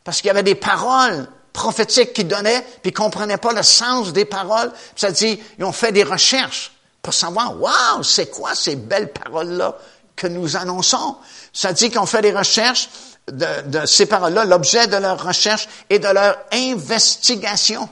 [0.04, 4.14] Parce qu'il y avait des paroles prophétiques qu'ils donnaient, puis ils comprenaient pas le sens
[4.14, 4.72] des paroles.
[4.96, 9.76] Ça dit, ils ont fait des recherches pour savoir, waouh, c'est quoi ces belles paroles-là
[10.16, 11.18] que nous annonçons?
[11.52, 12.90] Ça dit qu'ils ont fait des recherches
[13.32, 17.90] de, ces paroles-là, l'objet de leur recherche et de leur investigation.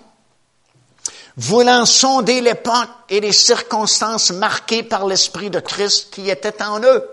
[1.38, 7.09] Voulant sonder l'époque et les circonstances marquées par l'Esprit de Christ qui était en eux.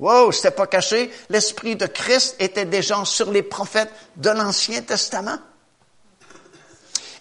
[0.00, 1.12] Wow, c'était pas caché.
[1.30, 5.38] L'Esprit de Christ était déjà sur les prophètes de l'Ancien Testament.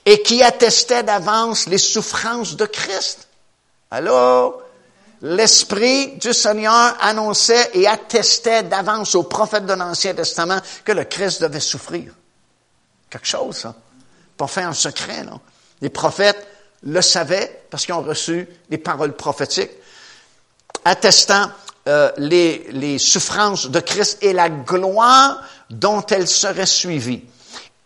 [0.05, 3.27] Et qui attestait d'avance les souffrances de Christ.
[3.91, 4.62] Alors,
[5.23, 11.41] l'Esprit du Seigneur annonçait et attestait d'avance aux prophètes de l'Ancien Testament que le Christ
[11.41, 12.13] devait souffrir.
[13.09, 13.75] Quelque chose, ça.
[14.37, 15.39] Pas fait en secret, non.
[15.81, 16.45] Les prophètes
[16.83, 19.71] le savaient parce qu'ils ont reçu les paroles prophétiques
[20.83, 21.49] attestant
[21.87, 27.23] euh, les, les souffrances de Christ et la gloire dont elles seraient suivies.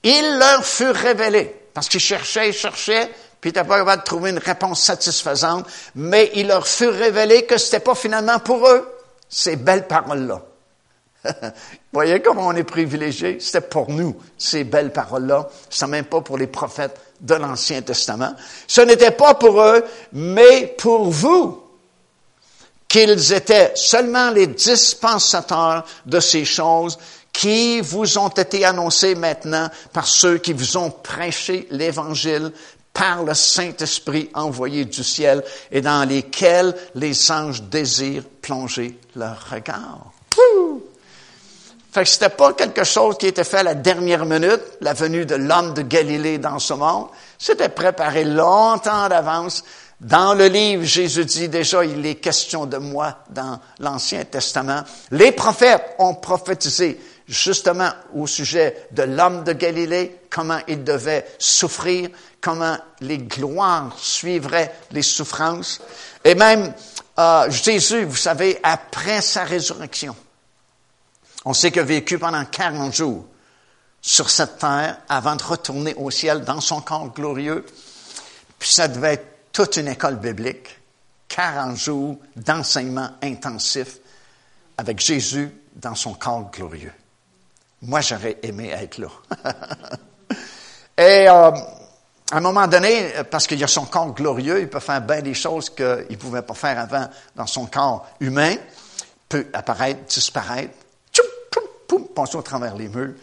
[0.02, 3.12] Il leur fut révélé, parce qu'ils cherchaient, ils cherchaient,
[3.42, 5.66] puis n'étaient pas capable de trouver une réponse satisfaisante,
[5.96, 8.88] mais il leur fut révélé que c'était pas finalement pour eux,
[9.30, 10.42] ces belles paroles-là.
[11.94, 13.40] Voyez comment on est privilégié?
[13.40, 15.50] C'était pour nous, ces belles paroles-là.
[15.70, 18.34] C'est même pas pour les prophètes de l'Ancien Testament.
[18.68, 19.84] Ce n'était pas pour eux,
[20.14, 21.64] mais pour vous,
[22.88, 26.98] qu'ils étaient seulement les dispensateurs de ces choses
[27.34, 32.52] qui vous ont été annoncées maintenant par ceux qui vous ont prêché l'Évangile
[32.98, 40.12] par le Saint-Esprit envoyé du ciel et dans lesquels les anges désirent plonger leur regard.
[41.92, 45.26] Fait que c'était pas quelque chose qui était fait à la dernière minute, la venue
[45.26, 47.08] de l'homme de Galilée dans ce monde.
[47.38, 49.64] C'était préparé longtemps d'avance.
[50.00, 54.84] Dans le livre, Jésus dit déjà, il est question de moi dans l'Ancien Testament.
[55.12, 62.10] Les prophètes ont prophétisé justement au sujet de l'homme de Galilée, comment il devait souffrir,
[62.40, 65.82] comment les gloires suivraient les souffrances.
[66.24, 66.74] Et même
[67.20, 70.16] euh, Jésus, vous savez, après sa résurrection,
[71.46, 73.26] on sait qu'il a vécu pendant 40 jours
[74.02, 77.66] sur cette terre avant de retourner au ciel dans son corps glorieux.
[78.60, 80.80] Puis ça devait être toute une école biblique,
[81.28, 83.98] 40 jours d'enseignement intensif
[84.78, 86.94] avec Jésus dans son corps glorieux.
[87.82, 89.10] Moi, j'aurais aimé être là.
[90.98, 91.52] Et euh,
[92.32, 95.36] à un moment donné, parce qu'il a son corps glorieux, il peut faire bien des
[95.36, 98.56] choses qu'il ne pouvait pas faire avant dans son corps humain,
[99.30, 100.74] peut apparaître, disparaître,
[101.14, 103.14] tchoum, poum, poum, passer au travers les murs.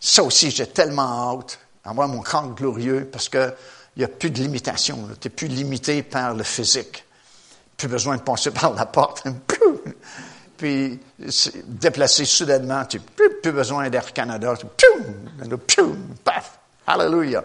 [0.00, 3.54] Ça aussi, j'ai tellement hâte d'avoir mon corps glorieux parce qu'il
[3.96, 5.08] n'y a plus de limitation.
[5.20, 7.04] Tu n'es plus limité par le physique.
[7.76, 9.24] Plus besoin de passer par la porte.
[10.56, 11.00] Puis
[11.64, 14.54] déplacer soudainement, tu n'as plus, besoin d'Air Canada.
[14.76, 15.82] Tu,
[16.24, 16.58] paf!
[16.86, 17.44] Hallelujah.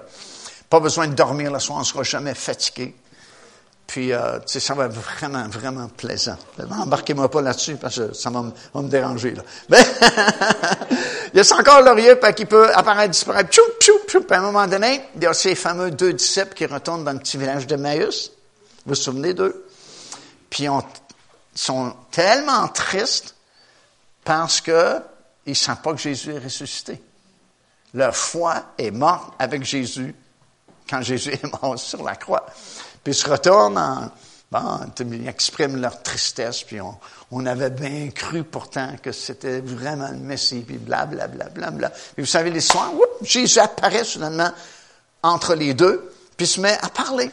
[0.69, 2.93] Pas besoin de dormir le soir, on ne sera jamais fatigué.
[3.87, 6.37] Puis, euh, tu sais, ça va être vraiment, vraiment plaisant.
[6.59, 9.33] Embarquez-moi pas là-dessus parce que ça va me, déranger.
[9.69, 9.77] Mais,
[11.33, 14.21] il y a encore laurier, qui peut apparaître, disparaître, pchou, pchou, pchou.
[14.21, 17.13] Puis à un moment donné, il y a ces fameux deux disciples qui retournent dans
[17.13, 18.33] le petit village de Maïus.
[18.85, 19.65] Vous vous souvenez d'eux?
[20.49, 20.83] Puis, on,
[21.57, 23.35] sont tellement tristes
[24.23, 25.01] parce que
[25.45, 27.01] ils ne savent pas que Jésus est ressuscité.
[27.93, 30.13] Leur foi est morte avec Jésus
[30.89, 32.45] quand Jésus est mort sur la croix.
[33.03, 34.11] Puis ils se retournent en,
[34.51, 36.97] bon, ils expriment leur tristesse, puis on,
[37.31, 41.49] on avait bien cru pourtant que c'était vraiment le Messie, puis blablabla.
[41.71, 42.91] Bla, vous savez l'histoire,
[43.21, 44.51] Jésus apparaît soudainement
[45.23, 47.31] entre les deux, puis se met à parler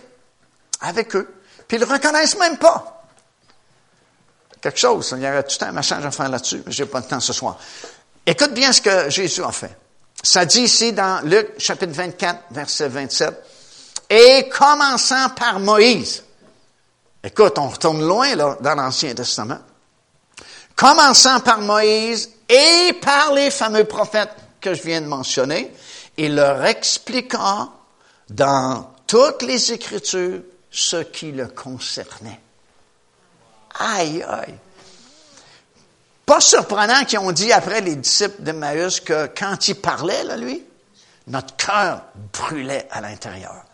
[0.81, 1.35] avec eux.
[1.67, 2.94] Puis ils ne le reconnaissent même pas
[4.65, 5.15] quelque chose.
[5.17, 7.35] Il y aurait tout un message à faire là-dessus, mais j'ai pas le temps ce
[7.35, 7.59] soir.
[8.25, 9.77] Écoute bien ce que Jésus a fait.
[10.23, 13.35] Ça dit ici dans Luc chapitre 24, verset 27,
[14.09, 16.25] et commençant par Moïse.
[17.23, 19.59] Écoute, on retourne loin là dans l'Ancien Testament.
[20.75, 25.75] Commençant par Moïse et par les fameux prophètes que je viens de mentionner,
[26.17, 27.69] il leur expliqua
[28.31, 30.41] dans toutes les Écritures
[30.71, 32.41] ce qui le concernait.
[33.79, 34.55] Aïe, aïe.
[36.27, 40.63] Pas surprenant qu'ils ont dit après les disciples d'Emmaüs que quand il parlait, là, lui,
[41.27, 42.03] notre cœur
[42.33, 43.65] brûlait à l'intérieur.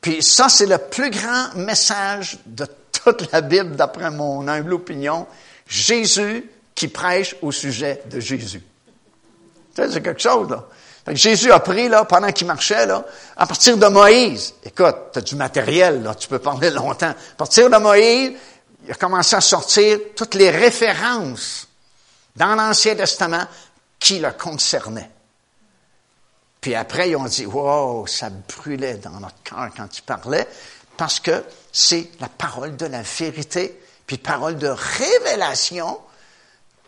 [0.00, 5.26] Puis ça, c'est le plus grand message de toute la Bible, d'après mon humble opinion.
[5.66, 8.62] Jésus qui prêche au sujet de Jésus.
[9.74, 10.64] C'est quelque chose, là.
[11.14, 13.04] Jésus a pris, là, pendant qu'il marchait, là,
[13.36, 14.54] à partir de Moïse.
[14.64, 17.10] Écoute, tu as du matériel, là, tu peux parler longtemps.
[17.10, 18.32] À partir de Moïse,
[18.86, 21.66] il a commencé à sortir toutes les références
[22.36, 23.44] dans l'Ancien Testament
[23.98, 25.10] qui le concernaient.
[26.60, 30.46] Puis après, ils ont dit, wow, ça brûlait dans notre cœur quand il parlait,
[30.96, 35.98] parce que c'est la parole de la vérité, puis parole de révélation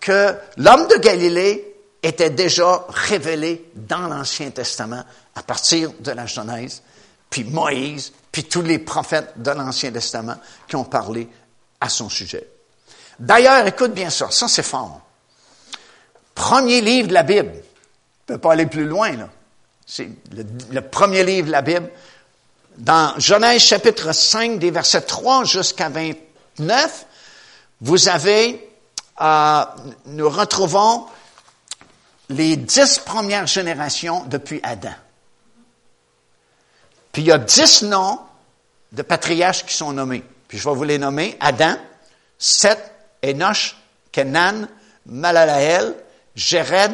[0.00, 6.82] que l'homme de Galilée était déjà révélé dans l'Ancien Testament à partir de la Genèse,
[7.28, 10.36] puis Moïse, puis tous les prophètes de l'Ancien Testament
[10.68, 11.28] qui ont parlé
[11.80, 12.46] à son sujet.
[13.18, 15.00] D'ailleurs, écoute bien ça, ça c'est fort.
[16.34, 17.52] Premier livre de la Bible.
[17.52, 19.28] On ne peut pas aller plus loin, là.
[19.86, 20.08] C'est
[20.70, 21.90] le, premier livre de la Bible.
[22.76, 27.06] Dans Genèse chapitre 5, des versets 3 jusqu'à 29,
[27.80, 28.70] vous avez,
[29.20, 29.64] euh,
[30.04, 31.06] nous retrouvons
[32.28, 34.94] les dix premières générations depuis Adam.
[37.12, 38.20] Puis il y a dix noms
[38.92, 40.22] de patriarches qui sont nommés.
[40.48, 41.36] Puis je vais vous les nommer.
[41.38, 41.76] Adam,
[42.38, 42.90] Seth,
[43.24, 43.76] Enoch,
[44.10, 44.66] Kenan,
[45.06, 45.94] Malalael,
[46.34, 46.92] Jéred,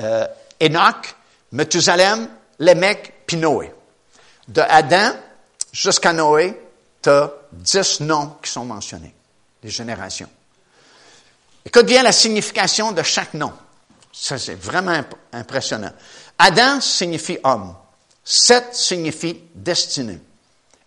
[0.00, 0.26] euh,
[0.60, 1.14] Enoch,
[1.52, 2.28] Methusalem,
[2.58, 3.72] Lémec, puis Noé.
[4.48, 5.12] De Adam
[5.72, 6.60] jusqu'à Noé,
[7.00, 9.14] tu as dix noms qui sont mentionnés,
[9.62, 10.28] des générations.
[11.64, 13.52] Écoute bien la signification de chaque nom.
[14.12, 15.00] Ça, c'est vraiment
[15.32, 15.92] impressionnant.
[16.38, 17.74] Adam signifie homme.
[18.24, 20.20] Seth signifie destinée.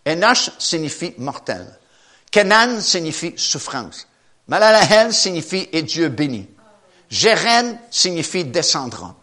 [0.05, 1.65] Enoch signifie mortel.
[2.31, 4.07] Kenan signifie souffrance.
[4.47, 6.47] Malalahel signifie et Dieu béni.
[7.09, 9.15] Jéren signifie descendra.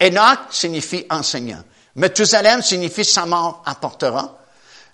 [0.00, 1.64] Enoch signifie enseignant.
[1.96, 4.38] Methusalem signifie sa mort apportera.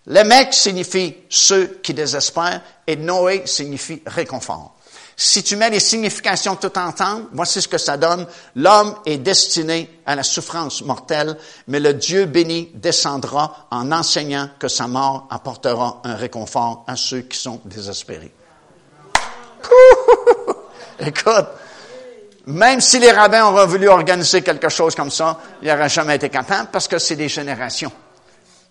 [0.06, 4.75] Lémec signifie ceux qui désespèrent et Noé signifie réconfort.
[5.18, 8.26] Si tu mets les significations tout ensemble, voici ce que ça donne.
[8.54, 11.38] L'homme est destiné à la souffrance mortelle,
[11.68, 17.22] mais le Dieu béni descendra en enseignant que sa mort apportera un réconfort à ceux
[17.22, 18.34] qui sont désespérés.
[21.00, 21.46] Écoute,
[22.44, 26.28] même si les rabbins auraient voulu organiser quelque chose comme ça, ils n'auraient jamais été
[26.28, 27.92] capables parce que c'est des générations.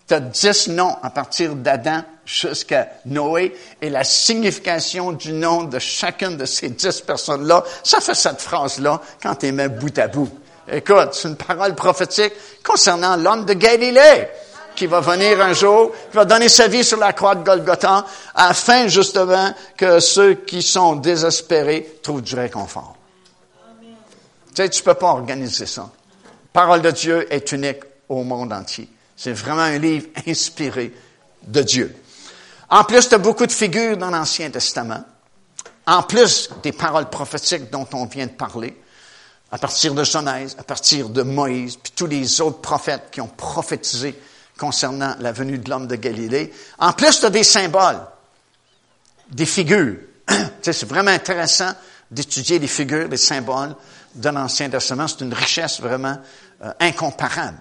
[0.08, 5.80] Tu as dix noms à partir d'Adam jusqu'à Noé et la signification du nom de
[5.80, 10.30] chacune de ces dix personnes-là, ça fait cette phrase-là quand tu mets bout à bout.
[10.72, 12.34] Écoute, c'est une parole prophétique
[12.64, 14.28] concernant l'homme de Galilée
[14.76, 18.06] qui va venir un jour, qui va donner sa vie sur la croix de Golgotha
[18.34, 22.96] afin justement que ceux qui sont désespérés trouvent du réconfort.
[24.54, 25.90] Tu sais, tu peux pas organiser ça.
[26.24, 28.90] La parole de Dieu est unique au monde entier.
[29.16, 30.94] C'est vraiment un livre inspiré
[31.46, 31.96] de Dieu.
[32.70, 35.04] En plus, tu beaucoup de figures dans l'Ancien Testament.
[35.88, 38.76] En plus des paroles prophétiques dont on vient de parler,
[39.52, 43.28] à partir de Genèse, à partir de Moïse, puis tous les autres prophètes qui ont
[43.28, 44.20] prophétisé
[44.58, 46.52] concernant la venue de l'homme de Galilée.
[46.80, 48.02] En plus, tu des symboles,
[49.30, 49.98] des figures.
[50.62, 51.72] c'est vraiment intéressant
[52.10, 53.76] d'étudier les figures, les symboles
[54.16, 55.08] de l'Ancien Testament.
[55.08, 56.18] C'est une richesse vraiment
[56.64, 57.60] euh, incomparable.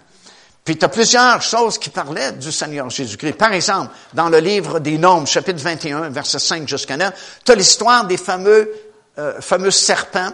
[0.64, 3.34] Puis tu as plusieurs choses qui parlaient du Seigneur Jésus-Christ.
[3.34, 7.54] Par exemple, dans le livre des Nombres, chapitre 21, verset 5 jusqu'à 9, tu as
[7.54, 8.72] l'histoire des fameux,
[9.18, 10.32] euh, fameux serpents,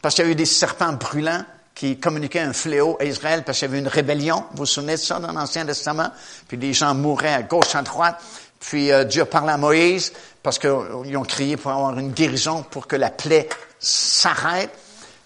[0.00, 1.44] parce qu'il y a eu des serpents brûlants
[1.74, 4.46] qui communiquaient un fléau à Israël parce qu'il y avait une rébellion.
[4.52, 6.10] Vous vous souvenez de ça dans l'Ancien Testament?
[6.48, 8.22] Puis les gens mouraient à gauche, à droite.
[8.58, 10.70] Puis euh, Dieu parlé à Moïse parce qu'ils
[11.16, 14.70] ont crié pour avoir une guérison, pour que la plaie s'arrête.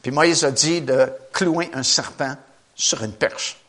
[0.02, 2.34] Puis Moïse a dit de clouer un serpent
[2.74, 3.63] sur une perche.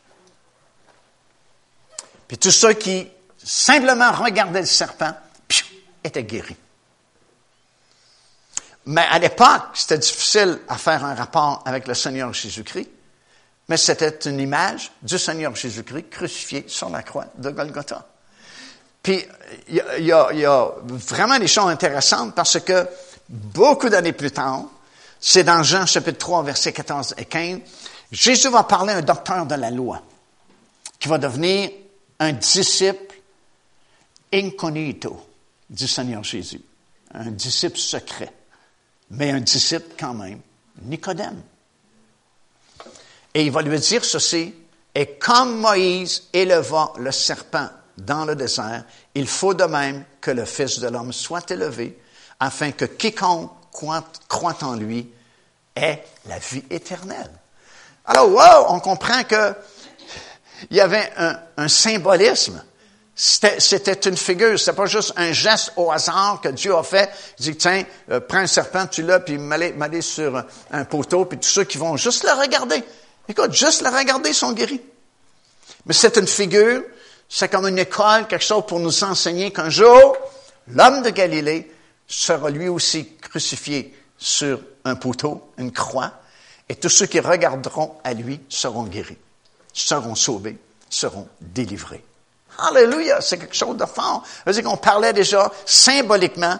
[2.28, 3.08] Puis tous ceux qui
[3.42, 5.12] simplement regardaient le serpent
[6.02, 6.56] étaient guéris.
[8.86, 12.88] Mais à l'époque, c'était difficile à faire un rapport avec le Seigneur Jésus-Christ,
[13.68, 18.06] mais c'était une image du Seigneur Jésus-Christ crucifié sur la croix de Golgotha.
[19.02, 19.24] Puis,
[19.68, 22.88] il y, a, vraiment des choses intéressantes parce que
[23.28, 24.64] beaucoup d'années plus tard,
[25.20, 27.58] c'est dans Jean chapitre 3, versets 14 et 15,
[28.12, 30.00] Jésus va parler à un docteur de la loi
[30.98, 31.70] qui va devenir
[32.18, 33.14] un disciple
[34.32, 35.26] incognito
[35.68, 36.62] du Seigneur Jésus,
[37.12, 38.32] un disciple secret,
[39.10, 40.40] mais un disciple quand même,
[40.82, 41.42] Nicodème.
[43.34, 44.54] Et il va lui dire ceci,
[44.94, 50.44] et comme Moïse éleva le serpent dans le désert, il faut de même que le
[50.44, 51.98] Fils de l'homme soit élevé,
[52.40, 55.10] afin que quiconque croit, en lui
[55.74, 57.30] ait la vie éternelle.
[58.06, 59.54] Alors, wow, on comprend que
[60.70, 61.10] il y avait
[61.56, 62.62] un, symbolisme.
[63.14, 67.10] C'était une figure, c'était pas juste un geste au hasard que Dieu a fait.
[67.38, 71.38] Il dit, tiens, euh, prends un serpent, tu l'as, puis m'aller sur un poteau, puis
[71.38, 72.84] tous ceux qui vont juste le regarder.
[73.28, 74.82] Écoute, juste le regarder sont guéris.
[75.86, 76.82] Mais c'est une figure
[77.28, 80.16] c'est comme une école, quelque chose pour nous enseigner qu'un jour,
[80.68, 81.70] l'homme de Galilée
[82.06, 86.12] sera lui aussi crucifié sur un poteau, une croix,
[86.68, 89.18] et tous ceux qui regarderont à lui seront guéris,
[89.76, 90.58] seront sauvés,
[90.88, 92.02] seront délivrés.
[92.58, 94.24] Alléluia, c'est quelque chose de fort.
[94.44, 96.58] cest dire qu'on parlait déjà symboliquement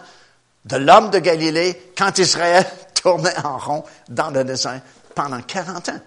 [0.66, 2.66] de l'homme de Galilée quand Israël
[3.02, 4.82] tournait en rond dans le désert
[5.14, 6.00] pendant 40 ans.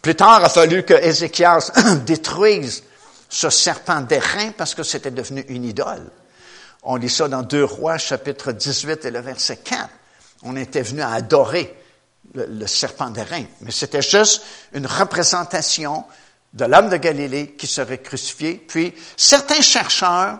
[0.00, 1.72] Plus tard, il a fallu que Ézéchias
[2.06, 2.84] détruise
[3.28, 6.08] ce serpent d'airain parce que c'était devenu une idole.
[6.84, 9.88] On lit ça dans 2 Rois, chapitre 18 et le verset 4.
[10.44, 11.81] On était venu à adorer
[12.34, 13.44] le, serpent d'airain.
[13.60, 16.04] Mais c'était juste une représentation
[16.52, 18.54] de l'homme de Galilée qui serait crucifié.
[18.54, 20.38] Puis, certains chercheurs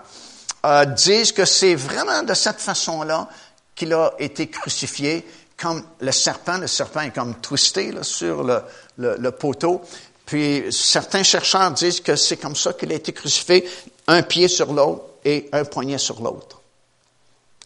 [0.65, 3.29] euh, disent que c'est vraiment de cette façon-là
[3.75, 5.27] qu'il a été crucifié,
[5.57, 6.59] comme le serpent.
[6.59, 8.63] Le serpent est comme twisté sur le,
[8.97, 9.83] le poteau.
[10.27, 13.69] Puis certains chercheurs disent que c'est comme ça qu'il a été crucifié,
[14.07, 16.61] un pied sur l'autre et un poignet sur l'autre,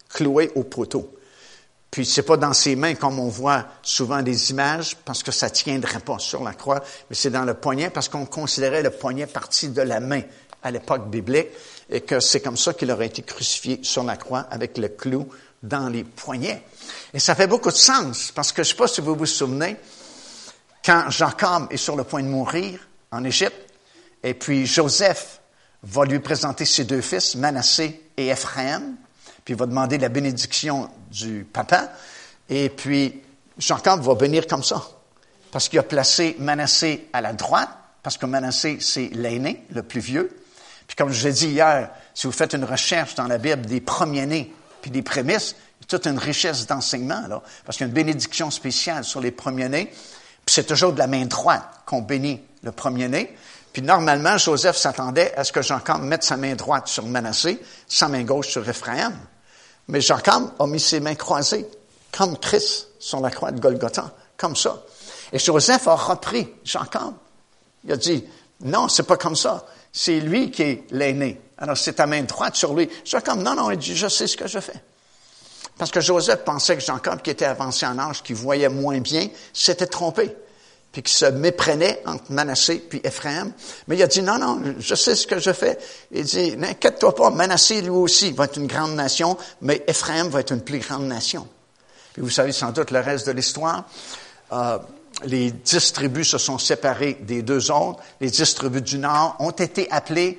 [0.09, 1.09] cloué au poteau.
[1.97, 5.49] Puis c'est pas dans ses mains comme on voit souvent des images parce que ça
[5.49, 9.25] tiendrait pas sur la croix, mais c'est dans le poignet parce qu'on considérait le poignet
[9.25, 10.21] partie de la main
[10.63, 11.49] à l'époque biblique
[11.89, 15.27] et que c'est comme ça qu'il aurait été crucifié sur la croix avec le clou
[15.63, 16.65] dans les poignets.
[17.15, 19.79] Et ça fait beaucoup de sens parce que je sais pas si vous vous souvenez,
[20.85, 22.79] quand Jacob est sur le point de mourir
[23.11, 23.73] en Égypte,
[24.23, 25.41] et puis Joseph
[25.83, 28.83] va lui présenter ses deux fils, Manassé et Ephraim,
[29.47, 31.93] puis il va demander la bénédiction du papa,
[32.49, 33.23] et puis
[33.57, 34.83] Jacob va venir comme ça,
[35.53, 37.71] parce qu'il a placé Manassé à la droite,
[38.03, 40.37] parce que Manassé, c'est l'aîné, le plus vieux.
[40.89, 43.81] Puis comme je l'ai dit hier, si vous faites une recherche dans la Bible des
[43.81, 47.87] premiers-nés, puis des prémices, il y a toute une richesse d'enseignement, là, parce qu'il y
[47.87, 49.87] a une bénédiction spéciale sur les premiers-nés.
[49.87, 53.37] Puis c'est toujours de la main droite qu'on bénit le premier-né.
[53.73, 58.09] Puis normalement, Joseph s'attendait à ce que Jacob mette sa main droite sur Manassé, sa
[58.09, 59.13] main gauche sur Ephraim.
[59.89, 61.67] Mais Jacob a mis ses mains croisées,
[62.13, 64.83] comme Christ sur la croix de Golgotha, comme ça.
[65.33, 67.15] Et Joseph a repris Jacob.
[67.85, 68.25] Il a dit,
[68.61, 69.67] non, c'est pas comme ça.
[69.93, 71.41] C'est lui qui est l'aîné.
[71.59, 72.89] Alors c'est ta main droite sur lui.
[73.05, 74.83] Jacob, non, non, il dit, je sais ce que je fais.
[75.79, 79.29] Parce que Joseph pensait que Jacob, qui était avancé en âge, qui voyait moins bien,
[79.53, 80.35] s'était trompé.
[80.97, 83.53] Puis qu'il se méprenait entre Manassé puis Ephraim.
[83.87, 85.77] Mais il a dit, non, non, je sais ce que je fais.
[86.11, 90.41] Il dit, n'inquiète-toi pas, Manassé, lui aussi, va être une grande nation, mais Ephraim va
[90.41, 91.47] être une plus grande nation.
[92.15, 93.85] Puis vous savez sans doute le reste de l'histoire.
[94.53, 94.79] Euh,
[95.25, 98.01] les dix tribus se sont séparées des deux autres.
[98.23, 100.39] Les dix tribus du Nord ont été appelées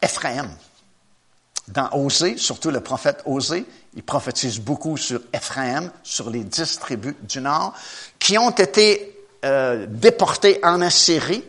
[0.00, 0.48] Ephraim.
[1.68, 7.14] Dans Osée, surtout le prophète Osée, il prophétise beaucoup sur Ephraim, sur les dix tribus
[7.28, 7.74] du Nord,
[8.18, 9.11] qui ont été
[9.44, 11.44] euh, déportés en Assyrie.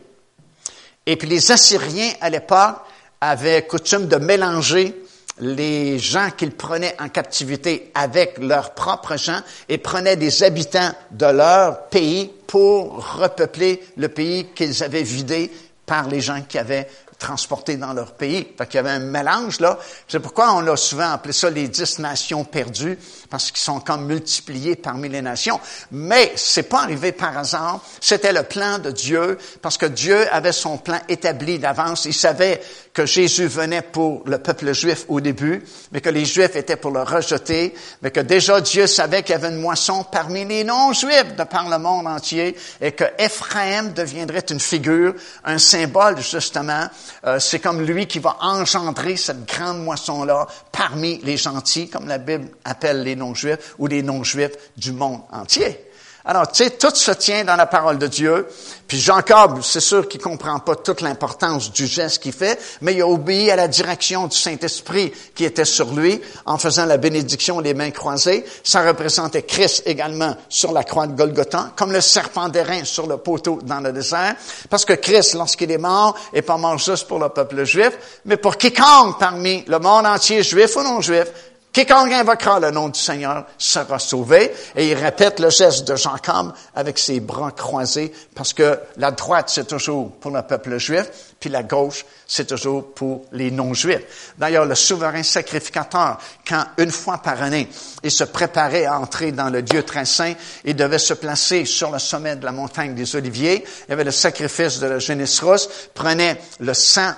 [1.05, 2.77] Et puis les Assyriens, à l'époque,
[3.21, 4.95] avaient coutume de mélanger
[5.39, 11.25] les gens qu'ils prenaient en captivité avec leurs propres gens et prenaient des habitants de
[11.25, 15.51] leur pays pour repeupler le pays qu'ils avaient vidé
[15.85, 16.87] par les gens qui avaient
[17.23, 18.45] transportés dans leur pays.
[18.57, 19.79] Fait qu'il y avait un mélange là.
[20.09, 22.99] C'est pourquoi on a souvent appelé ça les dix nations perdues,
[23.29, 25.59] parce qu'ils sont comme multipliés parmi les nations.
[25.91, 27.79] Mais c'est pas arrivé par hasard.
[28.01, 32.03] C'était le plan de Dieu, parce que Dieu avait son plan établi d'avance.
[32.05, 32.61] Il savait
[32.93, 36.91] que Jésus venait pour le peuple juif au début, mais que les Juifs étaient pour
[36.91, 41.35] le rejeter, mais que déjà Dieu savait qu'il y avait une moisson parmi les non-Juifs
[41.35, 46.87] de par le monde entier, et que Ephraim deviendrait une figure, un symbole justement.
[47.25, 52.19] Euh, c'est comme lui qui va engendrer cette grande moisson-là parmi les gentils, comme la
[52.19, 55.79] Bible appelle les non-Juifs, ou les non-Juifs du monde entier.
[56.25, 58.47] Alors, tu sais, tout se tient dans la parole de Dieu.
[58.87, 63.01] Puis Jacob, c'est sûr qu'il comprend pas toute l'importance du geste qu'il fait, mais il
[63.01, 67.59] a obéi à la direction du Saint-Esprit qui était sur lui en faisant la bénédiction
[67.61, 68.45] des mains croisées.
[68.63, 73.17] Ça représentait Christ également sur la croix de Golgotha, comme le serpent d'airain sur le
[73.17, 74.35] poteau dans le désert.
[74.69, 77.91] Parce que Christ, lorsqu'il est mort, est pas mort juste pour le peuple juif,
[78.25, 81.27] mais pour quiconque parmi le monde entier, juif ou non juif,
[81.73, 84.53] Quiconque invoquera le nom du Seigneur sera sauvé.
[84.75, 89.49] Et il répète le geste de Jacob avec ses bras croisés parce que la droite,
[89.49, 91.09] c'est toujours pour le peuple juif,
[91.39, 94.33] puis la gauche, c'est toujours pour les non-juifs.
[94.37, 97.67] D'ailleurs, le souverain sacrificateur, quand une fois par année,
[98.03, 101.89] il se préparait à entrer dans le Dieu très saint, il devait se placer sur
[101.89, 103.65] le sommet de la montagne des Oliviers.
[103.87, 107.13] Il y avait le sacrifice de la Génisros, prenait le sang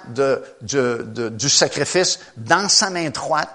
[0.61, 3.49] du sacrifice dans sa main droite,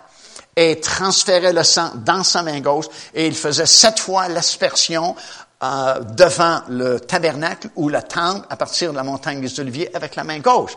[0.60, 2.84] et transférait le sang dans sa main gauche
[3.14, 5.16] et il faisait sept fois l'aspersion
[5.62, 10.16] euh, devant le tabernacle ou la tente à partir de la montagne des Oliviers avec
[10.16, 10.72] la main gauche.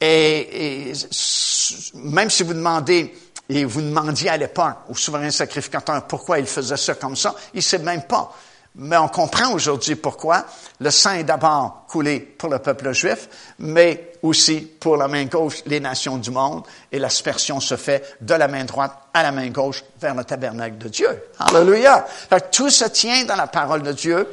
[0.00, 0.94] Et,
[1.92, 3.14] même si vous demandez
[3.46, 7.62] et vous demandiez à l'époque au souverain sacrificateur pourquoi il faisait ça comme ça, il
[7.62, 8.34] sait même pas.
[8.76, 10.44] Mais on comprend aujourd'hui pourquoi.
[10.80, 13.28] Le sang est d'abord coulé pour le peuple juif,
[13.60, 18.34] mais aussi pour la main gauche, les nations du monde, et l'aspersion se fait de
[18.34, 21.08] la main droite à la main gauche vers le tabernacle de Dieu.
[21.38, 22.04] Alléluia!
[22.50, 24.26] tout se tient dans la parole de Dieu,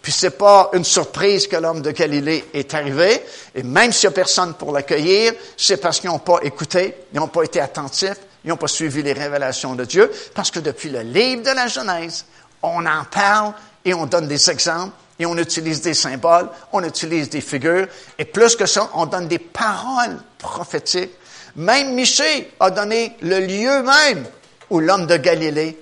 [0.00, 3.24] puis c'est pas une surprise que l'homme de Galilée est arrivé,
[3.54, 7.18] et même s'il n'y a personne pour l'accueillir, c'est parce qu'ils n'ont pas écouté, ils
[7.18, 10.90] n'ont pas été attentifs, ils n'ont pas suivi les révélations de Dieu, parce que depuis
[10.90, 12.26] le livre de la Genèse,
[12.62, 13.54] on en parle,
[13.88, 18.26] et on donne des exemples, et on utilise des symboles, on utilise des figures, et
[18.26, 21.12] plus que ça, on donne des paroles prophétiques.
[21.56, 24.26] Même Michée a donné le lieu même
[24.68, 25.80] où l'homme de Galilée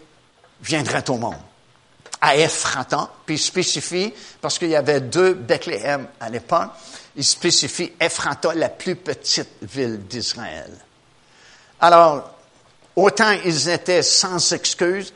[0.63, 1.35] viendrait au monde.
[2.21, 6.71] À Ephrata, puis il spécifie, parce qu'il y avait deux Bethléem à l'époque,
[7.17, 10.71] il spécifie Ephrata, la plus petite ville d'Israël.
[11.81, 12.31] Alors,
[12.95, 15.13] autant ils étaient sans excuse,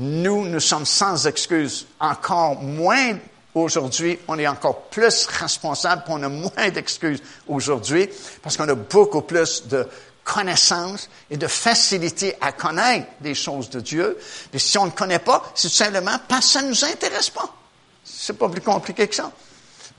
[0.00, 1.86] nous, nous sommes sans excuse.
[2.00, 3.18] Encore moins
[3.54, 8.08] aujourd'hui, on est encore plus responsable, on a moins d'excuses aujourd'hui,
[8.42, 9.86] parce qu'on a beaucoup plus de
[10.24, 14.16] connaissances et de facilité à connaître des choses de Dieu.
[14.52, 17.28] Mais si on ne connaît pas, c'est tout simplement parce que ça ne nous intéresse
[17.28, 17.54] pas.
[18.02, 19.30] C'est pas plus compliqué que ça.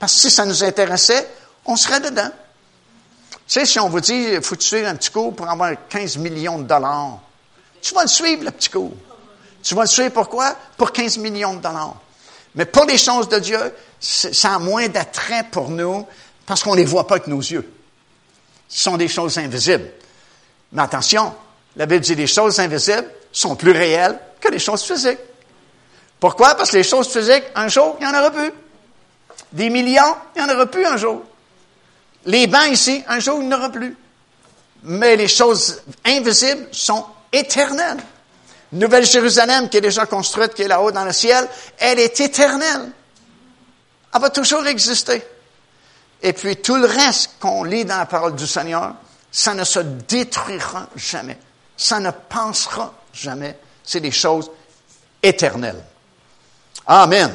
[0.00, 1.28] Parce que si ça nous intéressait,
[1.64, 2.30] on serait dedans.
[3.30, 6.16] Tu sais, si on vous dit, il faut tuer un petit cours pour avoir 15
[6.16, 7.20] millions de dollars,
[7.80, 8.92] tu vas le suivre, le petit cours.
[9.62, 10.56] Tu vas le suivre pourquoi?
[10.76, 11.96] Pour 15 millions de dollars.
[12.54, 13.60] Mais pour les choses de Dieu,
[14.00, 16.06] ça a moins d'attrait pour nous
[16.46, 17.70] parce qu'on ne les voit pas avec nos yeux.
[18.68, 19.90] Ce sont des choses invisibles.
[20.72, 21.34] Mais attention,
[21.76, 25.18] la Bible dit les choses invisibles sont plus réelles que les choses physiques.
[26.18, 26.54] Pourquoi?
[26.54, 28.52] Parce que les choses physiques, un jour, il n'y en aura plus.
[29.52, 31.22] Des millions, il n'y en aura plus un jour.
[32.26, 33.96] Les bancs ici, un jour, il n'y en aura plus.
[34.84, 37.98] Mais les choses invisibles sont éternelles.
[38.72, 41.46] Nouvelle Jérusalem qui est déjà construite, qui est là-haut dans le ciel,
[41.78, 42.90] elle est éternelle.
[44.14, 45.22] Elle va toujours exister.
[46.22, 48.94] Et puis tout le reste qu'on lit dans la parole du Seigneur,
[49.30, 51.38] ça ne se détruira jamais.
[51.76, 53.58] Ça ne pensera jamais.
[53.82, 54.50] C'est des choses
[55.22, 55.82] éternelles.
[56.86, 57.30] Amen.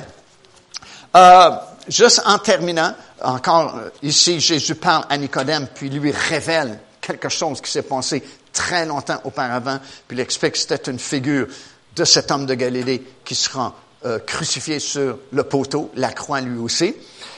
[1.16, 1.52] Euh,
[1.88, 7.62] juste en terminant, encore euh, ici, Jésus parle à Nicodème, puis lui révèle quelque chose
[7.62, 8.24] qui s'est passé
[8.58, 11.48] très longtemps auparavant, puis il explique que c'était une figure
[11.96, 16.58] de cet homme de Galilée qui sera euh, crucifié sur le poteau, la croix lui
[16.58, 16.96] aussi.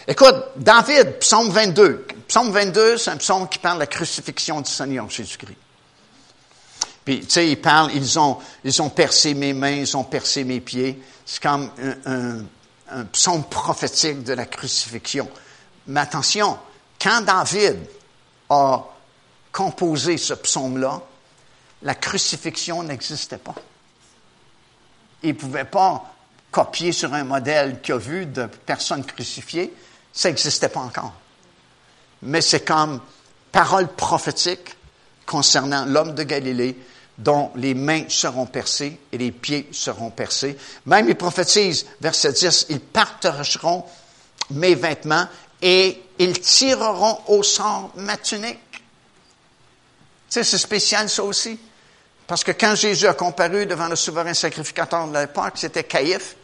[0.07, 2.07] Écoute, David, psaume 22.
[2.25, 5.57] Psaume 22, c'est un psaume qui parle de la crucifixion du Seigneur Jésus-Christ.
[7.03, 11.01] Puis, tu sais, il parle, ils ont, percé mes mains, ils ont percé mes pieds.
[11.25, 11.69] C'est comme
[12.91, 15.27] un psaume prophétique de la crucifixion.
[15.87, 16.57] Mais attention,
[17.01, 17.77] quand David
[18.49, 18.85] a
[19.51, 21.01] composé ce psaume-là,
[21.83, 23.55] la crucifixion n'existait pas.
[25.23, 26.13] Il ne pouvait pas
[26.51, 29.73] copié sur un modèle qu'il a vu de personnes crucifiées,
[30.11, 31.13] ça n'existait pas encore.
[32.23, 33.01] Mais c'est comme
[33.51, 34.75] parole prophétique
[35.25, 36.75] concernant l'homme de Galilée
[37.17, 40.57] dont les mains seront percées et les pieds seront percés.
[40.85, 43.85] Même il prophétise, verset 10, ils partageront
[44.51, 45.27] mes vêtements
[45.61, 48.59] et ils tireront au sort ma tunique.
[48.71, 48.79] Tu
[50.29, 51.59] sais, c'est spécial ça aussi.
[52.29, 56.35] Parce que quand Jésus a comparu devant le souverain sacrificateur de l'époque, c'était Caïphe,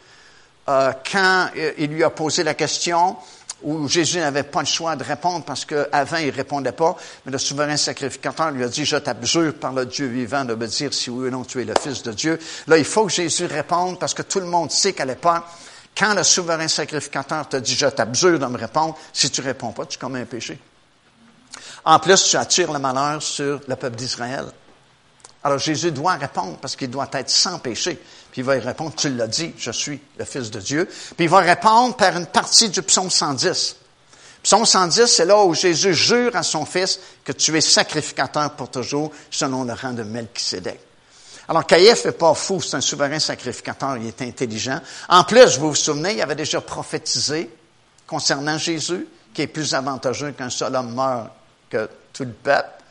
[0.68, 3.16] euh, quand euh, il lui a posé la question,
[3.62, 7.38] où Jésus n'avait pas le choix de répondre parce qu'avant il répondait pas, mais le
[7.38, 11.08] souverain sacrificateur lui a dit, je t'abjure par le Dieu vivant de me dire si
[11.08, 12.36] oui ou non tu es le Fils de Dieu.
[12.66, 15.44] Là, il faut que Jésus réponde parce que tout le monde sait qu'à l'époque,
[15.96, 19.86] quand le souverain sacrificateur te dit, je t'abjure de me répondre, si tu réponds pas,
[19.86, 20.58] tu commets un péché.
[21.84, 24.46] En plus, tu attires le malheur sur le peuple d'Israël.
[25.46, 28.02] Alors Jésus doit répondre parce qu'il doit être sans péché.
[28.32, 30.86] Puis il va y répondre, tu l'as dit, je suis le Fils de Dieu.
[30.86, 33.76] Puis il va répondre par une partie du psaume 110.
[34.42, 38.72] Psaume 110, c'est là où Jésus jure à son Fils que tu es sacrificateur pour
[38.72, 40.80] toujours selon le rang de Melchisédek.
[41.46, 44.80] Alors, Caïphe n'est pas fou, c'est un souverain sacrificateur, il est intelligent.
[45.08, 47.48] En plus, vous vous souvenez, il avait déjà prophétisé
[48.04, 51.28] concernant Jésus, qui est plus avantageux qu'un seul homme meurt
[51.70, 52.82] que tout le peuple.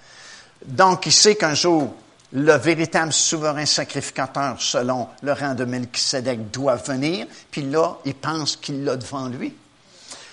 [0.66, 1.94] Donc, il sait qu'un jour,
[2.36, 8.58] le véritable souverain sacrificateur, selon le rang de Melchisedec, doit venir, puis là, il pense
[8.58, 9.54] qu'il l'a devant lui.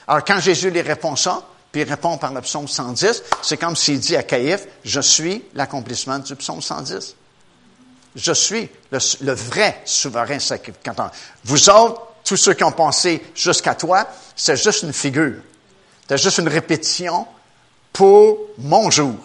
[0.08, 3.76] Alors, quand Jésus lui répond ça, puis il répond par le psaume 110, c'est comme
[3.76, 7.14] s'il dit à Caïphe, je suis l'accomplissement du psaume 110.
[8.16, 11.12] Je suis le, vrai souverain sacrificateur.
[11.44, 15.40] Vous autres, tous ceux qui ont pensé jusqu'à toi, c'est juste une figure.
[16.08, 17.26] C'est juste une répétition
[17.92, 19.16] pour mon jour,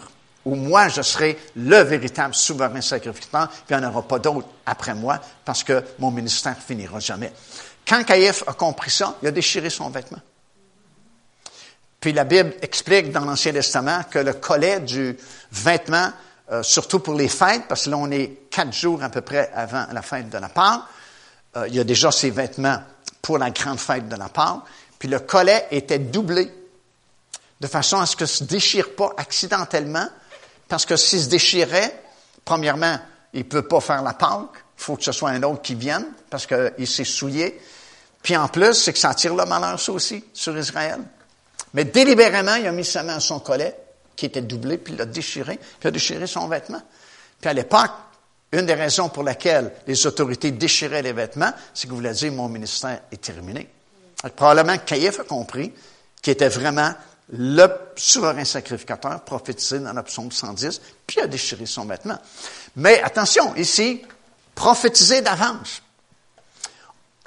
[0.48, 4.48] où moi je serai le véritable souverain sacrificateur, puis il n'y en aura pas d'autre
[4.66, 7.34] après moi, parce que mon ministère finira jamais.
[7.88, 10.22] Quand Caïphe a compris ça, il a déchiré son vêtement.
[12.00, 15.18] Puis la Bible explique dans l'Ancien Testament que le collet du
[15.52, 16.12] vêtement
[16.50, 19.52] euh, surtout pour les fêtes, parce que là, on est quatre jours à peu près
[19.54, 20.82] avant la fête de la Pâque.
[21.58, 22.82] Euh, il y a déjà ces vêtements
[23.22, 24.62] pour la grande fête de la Pâque.
[24.98, 26.50] Puis le collet était doublé,
[27.60, 30.08] de façon à ce que ça ne se déchire pas accidentellement,
[30.68, 32.04] parce que s'il se déchirait,
[32.44, 32.98] premièrement,
[33.34, 34.64] il ne peut pas faire la Pâque.
[34.78, 37.60] Il faut que ce soit un autre qui vienne, parce qu'il s'est souillé.
[38.22, 41.00] Puis en plus, c'est que ça attire le malheur, ça aussi, sur Israël.
[41.74, 43.76] Mais délibérément, il a mis sa main à son collet
[44.16, 46.82] qui était doublé, puis il l'a déchiré, puis il a déchiré son vêtement.
[47.40, 47.92] Puis à l'époque,
[48.52, 52.32] une des raisons pour laquelle les autorités déchiraient les vêtements, c'est que vous voulez dire,
[52.32, 53.70] mon ministère est terminé.
[54.36, 55.74] probablement Caïphe a compris
[56.22, 56.92] qu'il était vraiment
[57.30, 62.18] le souverain sacrificateur prophétisé dans la psaume 110, puis a déchiré son vêtement.
[62.76, 64.02] Mais attention, ici,
[64.56, 65.82] prophétisé d'avance.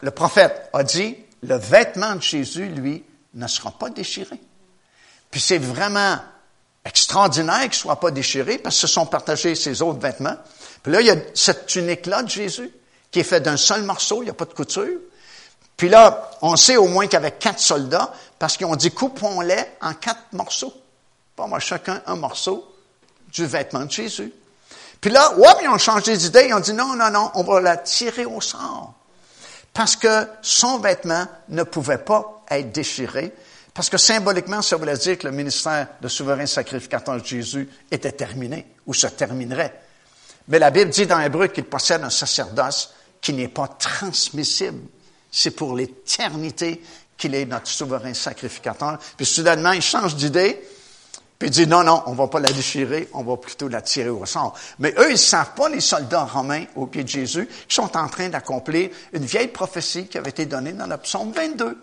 [0.00, 4.40] Le prophète a dit, le vêtement de Jésus, lui, ne sera pas déchiré.
[5.30, 6.18] Puis c'est vraiment
[6.84, 10.36] extraordinaire qu'il ne soit pas déchiré parce que se sont partagés ses autres vêtements.
[10.82, 12.70] Puis là, il y a cette tunique-là de Jésus
[13.10, 14.98] qui est faite d'un seul morceau, il n'y a pas de couture.
[15.76, 19.94] Puis là, on sait au moins avait quatre soldats parce qu'ils ont dit coupons-les en
[19.94, 20.74] quatre morceaux.
[21.36, 22.66] Pas moi, chacun un morceau
[23.32, 24.32] du vêtement de Jésus.
[25.00, 27.60] Puis là, hop, ils ont changé d'idée, ils ont dit non, non, non, on va
[27.60, 28.94] la tirer au sort.
[29.72, 33.32] Parce que son vêtement ne pouvait pas être déchiré
[33.74, 38.12] parce que symboliquement, ça voulait dire que le ministère de souverain sacrificateur de Jésus était
[38.12, 39.80] terminé ou se terminerait.
[40.48, 44.80] Mais la Bible dit dans Hébreu qu'il possède un sacerdoce qui n'est pas transmissible.
[45.30, 46.82] C'est pour l'éternité
[47.20, 48.98] qu'il est notre souverain sacrificateur.
[49.16, 50.60] Puis soudainement, il change d'idée,
[51.38, 54.08] puis il dit non, non, on va pas la déchirer, on va plutôt la tirer
[54.08, 54.54] au sort.
[54.78, 58.08] Mais eux, ils savent pas, les soldats romains au pied de Jésus, qui sont en
[58.08, 61.76] train d'accomplir une vieille prophétie qui avait été donnée dans le psaume 22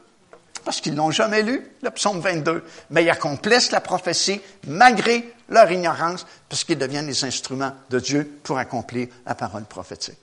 [0.67, 5.71] parce qu'ils n'ont jamais lu le psaume 22, mais ils accomplissent la prophétie malgré leur
[5.71, 10.17] ignorance, parce qu'ils deviennent les instruments de Dieu pour accomplir la parole prophétique.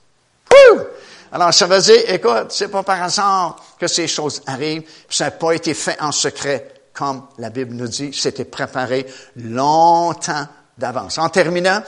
[1.32, 5.30] Alors, ça veut dire, écoute, c'est pas par hasard que ces choses arrivent, ça n'a
[5.32, 9.04] pas été fait en secret, comme la Bible nous dit, c'était préparé
[9.36, 10.46] longtemps
[10.78, 11.18] d'avance.
[11.18, 11.82] En terminant,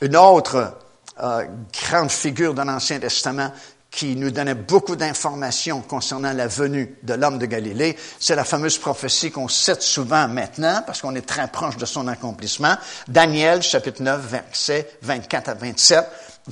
[0.00, 0.74] une autre
[1.22, 1.44] euh,
[1.88, 3.52] grande figure de l'Ancien Testament,
[3.94, 7.96] qui nous donnait beaucoup d'informations concernant la venue de l'homme de Galilée.
[8.18, 12.08] C'est la fameuse prophétie qu'on cite souvent maintenant, parce qu'on est très proche de son
[12.08, 12.74] accomplissement.
[13.06, 16.04] Daniel, chapitre 9, versets 24 à 27,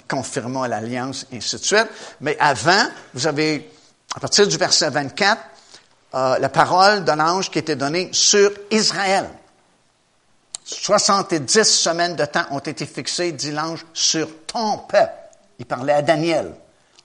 [0.09, 1.89] confirmant l'alliance, et ainsi de suite.
[2.21, 3.71] Mais avant, vous avez,
[4.15, 5.41] à partir du verset 24,
[6.15, 9.29] euh, la parole d'un ange qui était donnée sur Israël.
[10.65, 15.13] 70 semaines de temps ont été fixées, dit l'ange, sur ton peuple.
[15.59, 16.55] Il parlait à Daniel.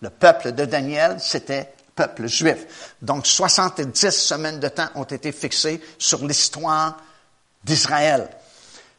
[0.01, 2.93] Le peuple de Daniel, c'était peuple juif.
[3.01, 6.97] Donc 70 semaines de temps ont été fixées sur l'histoire
[7.63, 8.29] d'Israël.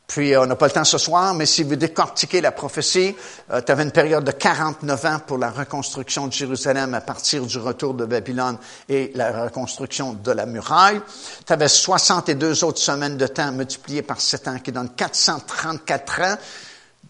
[0.09, 3.15] Puis, euh, on n'a pas le temps ce soir, mais si vous décortiquez la prophétie,
[3.53, 7.45] euh, tu avais une période de 49 ans pour la reconstruction de Jérusalem à partir
[7.45, 8.57] du retour de Babylone
[8.89, 11.03] et la reconstruction de la muraille.
[11.47, 16.37] Tu avais 62 autres semaines de temps multipliées par 7 ans qui donnent 434 ans.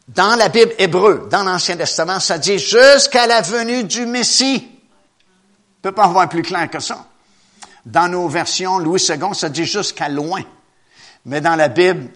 [0.08, 4.68] Dans la Bible hébreu, dans l'Ancien Testament, ça dit jusqu'à la venue du Messie.
[5.82, 7.06] Peut pas avoir plus clair que ça.
[7.86, 10.42] Dans nos versions Louis II, ça dit jusqu'à loin.
[11.26, 12.10] Mais dans la Bible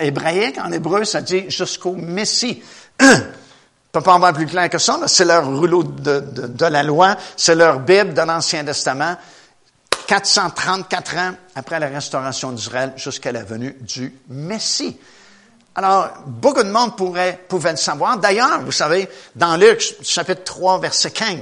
[0.00, 2.62] hébraïque, en hébreu, ça dit jusqu'au Messie.
[3.92, 5.00] peut pas avoir plus clair que ça.
[5.06, 9.16] C'est leur rouleau de, de, de la loi, c'est leur Bible de l'Ancien Testament.
[10.06, 14.96] 434 ans après la restauration d'Israël jusqu'à la venue du Messie.
[15.74, 18.16] Alors, beaucoup de monde pourrait, pouvait le savoir.
[18.16, 21.38] D'ailleurs, vous savez, dans Luc, chapitre 3, verset 15,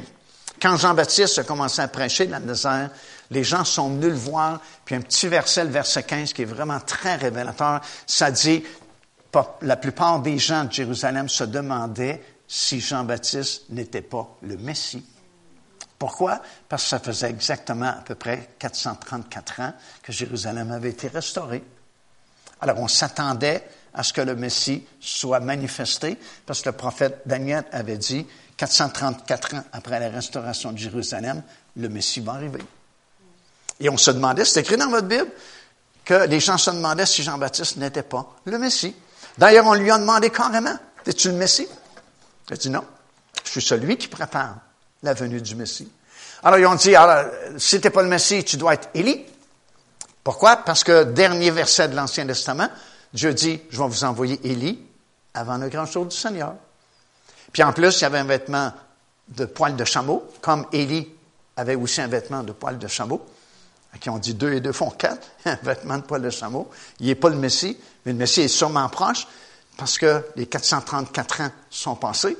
[0.60, 2.90] quand Jean-Baptiste a commencé à prêcher dans le désert,
[3.34, 6.46] les gens sont venus le voir, puis un petit verset, le verset 15, qui est
[6.46, 8.64] vraiment très révélateur, ça dit,
[9.60, 15.04] la plupart des gens de Jérusalem se demandaient si Jean-Baptiste n'était pas le Messie.
[15.98, 16.40] Pourquoi?
[16.68, 21.64] Parce que ça faisait exactement à peu près 434 ans que Jérusalem avait été restaurée.
[22.60, 27.64] Alors on s'attendait à ce que le Messie soit manifesté, parce que le prophète Daniel
[27.72, 31.42] avait dit, 434 ans après la restauration de Jérusalem,
[31.76, 32.62] le Messie va arriver.
[33.84, 35.28] Et on se demandait, c'est écrit dans votre Bible,
[36.06, 38.96] que les gens se demandaient si Jean-Baptiste n'était pas le Messie.
[39.36, 40.74] D'ailleurs, on lui a demandé carrément,
[41.06, 41.68] es-tu le Messie?
[42.48, 42.82] Il a dit non,
[43.44, 44.56] je suis celui qui prépare
[45.02, 45.92] la venue du Messie.
[46.42, 49.26] Alors, ils ont dit, alors, si t'es pas le Messie, tu dois être Élie.
[50.22, 50.56] Pourquoi?
[50.56, 52.70] Parce que dernier verset de l'Ancien Testament,
[53.12, 54.80] Dieu dit, je vais vous envoyer Élie
[55.34, 56.54] avant le grand jour du Seigneur.
[57.52, 58.72] Puis en plus, il y avait un vêtement
[59.28, 61.06] de poil de chameau, comme Élie
[61.54, 63.24] avait aussi un vêtement de poil de chameau
[64.00, 66.70] qui ont dit deux et deux font quatre, un vêtement de poil de chameau.
[67.00, 69.26] Il n'est pas le Messie, mais le Messie est sûrement proche
[69.76, 72.36] parce que les 434 ans sont passés.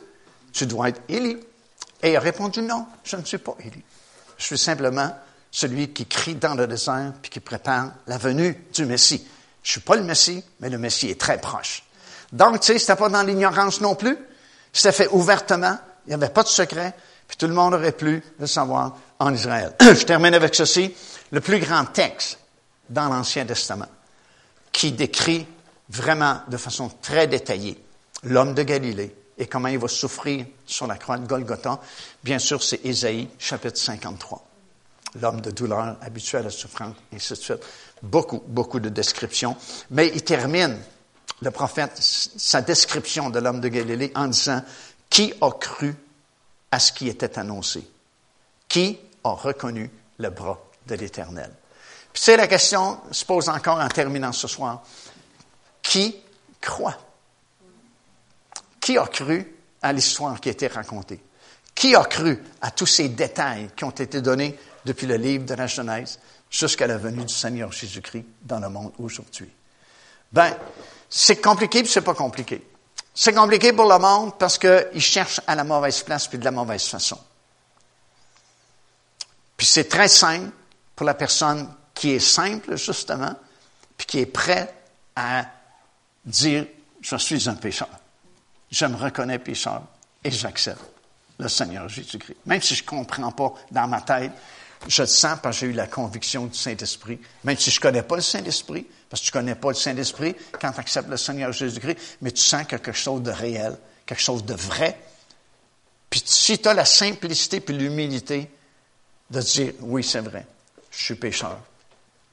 [0.53, 1.39] Tu dois être Élie.
[2.03, 3.83] Et il a répondu non, je ne suis pas Élie.
[4.37, 5.11] Je suis simplement
[5.51, 9.27] celui qui crie dans le désert puis qui prépare la venue du Messie.
[9.63, 11.85] Je suis pas le Messie, mais le Messie est très proche.
[12.33, 14.19] Donc, tu sais, c'était pas dans l'ignorance non plus.
[14.73, 15.79] C'était fait ouvertement.
[16.07, 16.95] Il n'y avait pas de secret.
[17.39, 19.75] Tout le monde aurait pu le savoir en Israël.
[19.81, 20.95] Je termine avec ceci
[21.31, 22.39] le plus grand texte
[22.89, 23.89] dans l'Ancien Testament
[24.73, 25.47] qui décrit
[25.89, 27.83] vraiment de façon très détaillée
[28.25, 31.81] l'homme de Galilée et comment il va souffrir sur la croix de Golgotha.
[32.23, 34.47] Bien sûr, c'est Ésaïe, chapitre 53.
[35.21, 37.63] L'homme de douleur, habitué à la souffrance, et ainsi de suite.
[38.03, 39.57] Beaucoup, beaucoup de descriptions.
[39.91, 40.79] Mais il termine,
[41.41, 44.63] le prophète, sa description de l'homme de Galilée en disant,
[45.11, 45.95] qui a cru
[46.75, 47.89] à ce qui était annoncé?
[48.69, 49.89] Qui a reconnu
[50.19, 51.53] le bras de l'Éternel?
[52.13, 54.83] Puis c'est la question se pose encore en terminant ce soir.
[55.81, 56.17] Qui
[56.61, 56.99] croit?
[58.81, 61.23] Qui a cru à l'histoire qui a été racontée?
[61.77, 65.55] Qui a cru à tous ces détails qui ont été donnés depuis le livre de
[65.55, 66.19] la Genèse
[66.51, 69.51] jusqu'à la venue du Seigneur Jésus-Christ dans le monde aujourd'hui?
[70.33, 70.57] Ben,
[71.09, 72.67] c'est compliqué puis c'est pas compliqué.
[73.15, 76.51] C'est compliqué pour le monde parce qu'il cherche à la mauvaise place puis de la
[76.51, 77.19] mauvaise façon.
[79.57, 80.51] Puis c'est très simple
[80.97, 83.35] pour la personne qui est simple, justement,
[83.97, 84.75] puis qui est prête
[85.15, 85.45] à
[86.25, 86.67] dire,
[87.01, 87.89] je suis un pécheur.
[88.71, 89.83] Je me reconnais pécheur
[90.25, 90.83] et j'accepte
[91.39, 92.39] le Seigneur Jésus-Christ.
[92.47, 94.33] Même si je ne comprends pas dans ma tête,
[94.89, 97.19] je le sens parce que j'ai eu la conviction du Saint-Esprit.
[97.45, 99.75] Même si je ne connais pas le Saint-Esprit, parce que tu ne connais pas le
[99.75, 104.23] Saint-Esprit quand tu acceptes le Seigneur Jésus-Christ, mais tu sens quelque chose de réel, quelque
[104.23, 104.99] chose de vrai.
[106.11, 108.51] Puis si tu as la simplicité puis l'humilité
[109.31, 110.47] de dire, oui, c'est vrai,
[110.91, 111.59] je suis pécheur,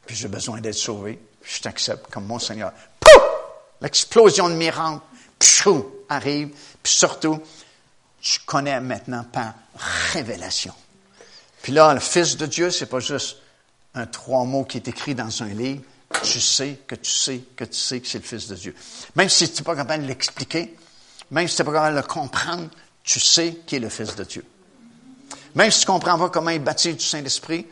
[0.05, 2.73] puis j'ai besoin d'être sauvé, je t'accepte comme mon Seigneur.
[2.99, 3.23] Pouf!
[3.81, 4.99] L'explosion de miracle,
[5.39, 6.49] pshou, arrive,
[6.83, 7.41] puis surtout,
[8.21, 9.53] tu connais maintenant par
[10.13, 10.73] révélation.
[11.61, 13.37] Puis là, le Fils de Dieu, c'est pas juste
[13.93, 15.81] un trois mots qui est écrit dans un livre.
[16.23, 18.75] Tu sais que tu sais que tu sais que c'est le Fils de Dieu.
[19.15, 20.75] Même si tu n'es pas capable de l'expliquer,
[21.29, 22.69] même si tu n'es pas capable de le comprendre,
[23.03, 24.45] tu sais qu'il est le Fils de Dieu.
[25.55, 27.65] Même si tu ne comprends pas comment il bâtit du Saint-Esprit,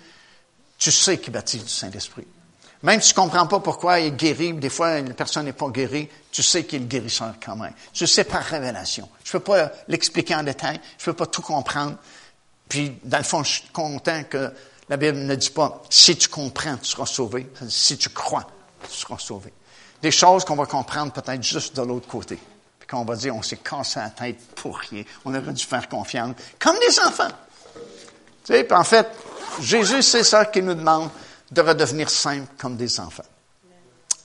[0.78, 2.26] tu sais qu'il baptise du Saint-Esprit.
[2.82, 5.68] Même si tu ne comprends pas pourquoi il guérit, des fois une personne n'est pas
[5.70, 7.74] guérie, tu sais qu'il est guérisseur quand même.
[7.91, 9.10] Tu sais par révélation.
[9.24, 11.98] Je ne peux pas l'expliquer en détail, je ne peux pas tout comprendre.
[12.70, 14.54] Puis, dans le fond, je suis content que
[14.88, 17.52] la Bible ne dit pas si tu comprends, tu seras sauvé.
[17.68, 18.48] Si tu crois,
[18.88, 19.52] tu seras sauvé.
[20.02, 22.40] Des choses qu'on va comprendre peut-être juste de l'autre côté.
[22.80, 25.04] Puis qu'on va dire, on s'est cassé la tête pour rien.
[25.26, 26.36] On aurait dû faire confiance.
[26.58, 27.28] Comme des enfants.
[28.46, 29.08] Tu sais, puis en fait,
[29.60, 31.10] Jésus, c'est ça qu'il nous demande,
[31.52, 33.24] de redevenir simples comme des enfants.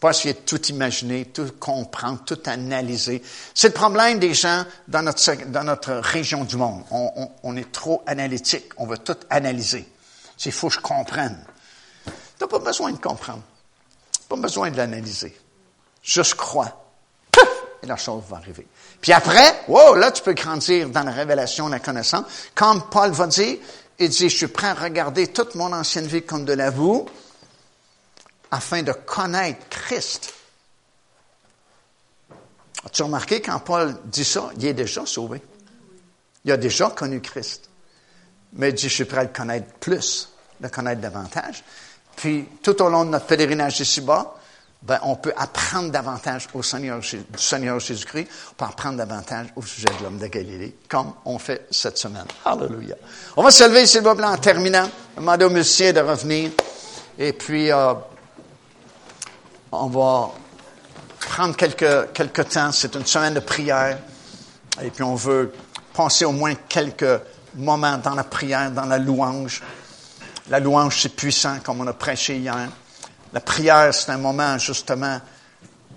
[0.04, 3.22] Pas essayer de tout imaginer, tout comprendre, tout analyser.
[3.54, 6.84] C'est le problème des gens dans notre, dans notre région du monde.
[6.90, 8.66] On, est trop analytique.
[8.76, 9.88] On veut tout analyser.
[10.44, 11.42] Il faut que je comprenne.
[12.04, 12.12] Tu
[12.42, 13.40] n'as pas besoin de comprendre.
[14.28, 15.34] Pas besoin de l'analyser.
[16.02, 16.84] Juste crois.
[17.82, 18.66] Et la chose va arriver.
[19.00, 22.26] Puis après, wow, là, tu peux grandir dans la révélation, la connaissance.
[22.54, 23.56] Comme Paul va dire,
[23.98, 27.06] il dit, je suis prêt à regarder toute mon ancienne vie comme de la boue
[28.54, 30.32] afin de connaître Christ.
[32.86, 35.42] As-tu remarqué quand Paul dit ça, il est déjà sauvé.
[36.44, 37.68] Il a déjà connu Christ.
[38.52, 40.28] Mais il dit, je suis prêt à le connaître plus,
[40.60, 41.64] le connaître davantage.
[42.14, 44.36] Puis, tout au long de notre pèlerinage ici-bas,
[44.82, 48.28] ben, on peut apprendre davantage au Seigneur, Jésus-Christ.
[48.52, 52.26] On peut apprendre davantage au sujet de l'homme de Galilée, comme on fait cette semaine.
[52.44, 52.94] Alléluia.
[53.36, 54.88] On va se lever, s'il vous plaît, en terminant.
[55.16, 56.52] Demander aux musiciens de revenir.
[57.18, 57.94] Et puis, euh,
[59.80, 60.30] on va
[61.20, 62.72] prendre quelques, temps.
[62.72, 63.98] C'est une semaine de prière.
[64.82, 65.52] Et puis, on veut
[65.92, 67.20] passer au moins quelques
[67.54, 69.62] moments dans la prière, dans la louange.
[70.48, 72.68] La louange, c'est puissant, comme on a prêché hier.
[73.32, 75.20] La prière, c'est un moment, justement,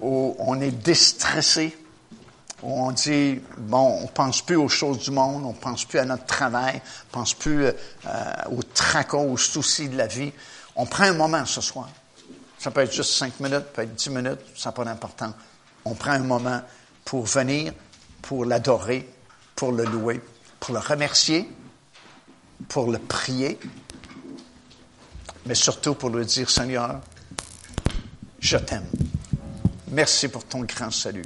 [0.02, 1.78] où on est déstressé,
[2.64, 6.06] où on dit, bon, on pense plus aux choses du monde, on pense plus à
[6.06, 7.74] notre travail, on pense plus euh,
[8.52, 10.32] aux tracas, aux soucis de la vie.
[10.76, 11.90] On prend un moment ce soir.
[12.68, 15.34] Ça peut être juste cinq minutes, ça peut être dix minutes, ça n'a pas d'importance.
[15.86, 16.62] On prend un moment
[17.06, 17.72] pour venir,
[18.22, 19.10] pour l'adorer,
[19.56, 20.20] pour le louer,
[20.60, 21.50] pour le remercier,
[22.68, 23.58] pour le prier,
[25.46, 27.00] mais surtout pour lui dire, Seigneur,
[28.42, 28.90] je t'aime.
[29.92, 31.24] Merci pour ton grand salut.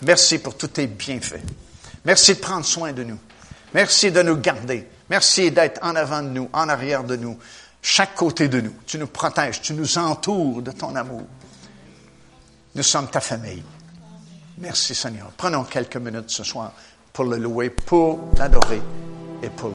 [0.00, 1.44] Merci pour tous tes bienfaits.
[2.06, 3.18] Merci de prendre soin de nous.
[3.74, 4.88] Merci de nous garder.
[5.10, 7.38] Merci d'être en avant de nous, en arrière de nous,
[7.82, 8.74] chaque côté de nous.
[8.86, 11.22] Tu nous protèges, tu nous entoures de ton amour.
[12.74, 13.62] Nous sommes ta famille.
[14.58, 15.30] Merci Seigneur.
[15.36, 16.72] Prenons quelques minutes ce soir
[17.12, 18.80] pour le louer, pour l'adorer
[19.42, 19.68] et pour